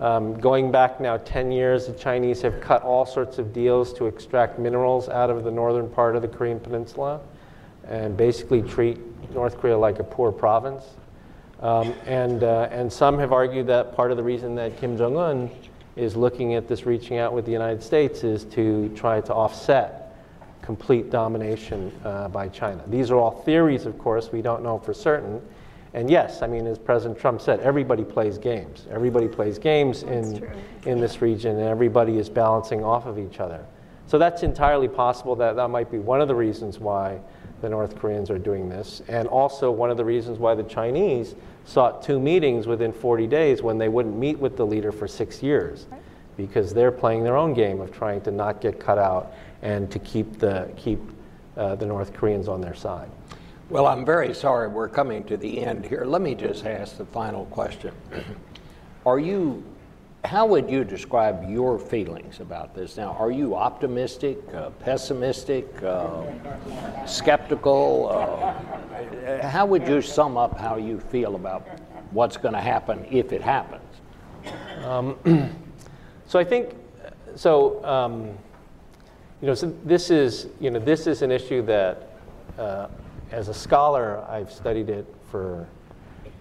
[0.00, 4.06] Um, going back now 10 years, the Chinese have cut all sorts of deals to
[4.06, 7.20] extract minerals out of the northern part of the Korean Peninsula
[7.86, 8.98] and basically treat
[9.34, 10.84] North Korea like a poor province.
[11.60, 15.18] Um, and, uh, and some have argued that part of the reason that Kim Jong
[15.18, 15.50] un
[15.96, 19.99] is looking at this reaching out with the United States is to try to offset
[20.70, 22.80] complete domination uh, by China.
[22.86, 25.42] These are all theories, of course, we don't know for certain.
[25.94, 28.86] And yes, I mean, as President Trump said, everybody plays games.
[28.88, 30.48] Everybody plays games in,
[30.86, 33.66] in this region, and everybody is balancing off of each other.
[34.06, 37.18] So that's entirely possible that that might be one of the reasons why
[37.62, 41.34] the North Koreans are doing this, and also one of the reasons why the Chinese
[41.64, 45.42] sought two meetings within 40 days when they wouldn't meet with the leader for six
[45.42, 45.88] years,
[46.46, 49.98] because they're playing their own game of trying to not get cut out and to
[49.98, 51.00] keep the, keep,
[51.56, 53.10] uh, the North Koreans on their side.
[53.68, 56.04] Well, I'm very sorry we're coming to the end here.
[56.04, 57.92] Let me just ask the final question.
[59.06, 59.62] Are you,
[60.24, 62.96] how would you describe your feelings about this?
[62.96, 66.24] Now, are you optimistic, uh, pessimistic, uh,
[67.06, 68.10] skeptical?
[68.12, 71.66] Uh, how would you sum up how you feel about
[72.10, 73.82] what's going to happen if it happens?
[74.84, 75.16] Um,
[76.30, 76.76] so I think,
[77.34, 78.28] so, um,
[79.40, 82.08] you know, so this is, you know, this is an issue that,
[82.56, 82.86] uh,
[83.32, 85.66] as a scholar, I've studied it for,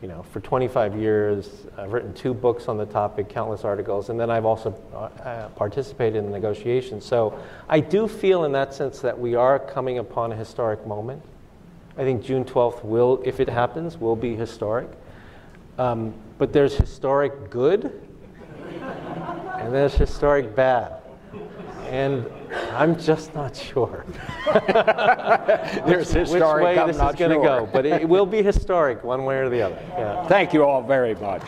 [0.04, 1.66] you know, for 25 years.
[1.76, 5.50] I've written two books on the topic, countless articles, and then I've also uh, uh,
[5.56, 7.04] participated in the negotiations.
[7.04, 11.24] So I do feel, in that sense, that we are coming upon a historic moment.
[11.98, 14.88] I think June 12th will, if it happens, will be historic.
[15.80, 18.06] Um, but there's historic good,
[19.60, 20.94] and there's historic bad.
[21.90, 22.26] And
[22.74, 24.06] I'm just not sure.
[25.86, 27.62] There's which historic, way I'm this not is going to sure.
[27.62, 29.80] go, but it will be historic one way or the other.
[29.92, 30.28] Yeah.
[30.28, 31.42] Thank you all very much.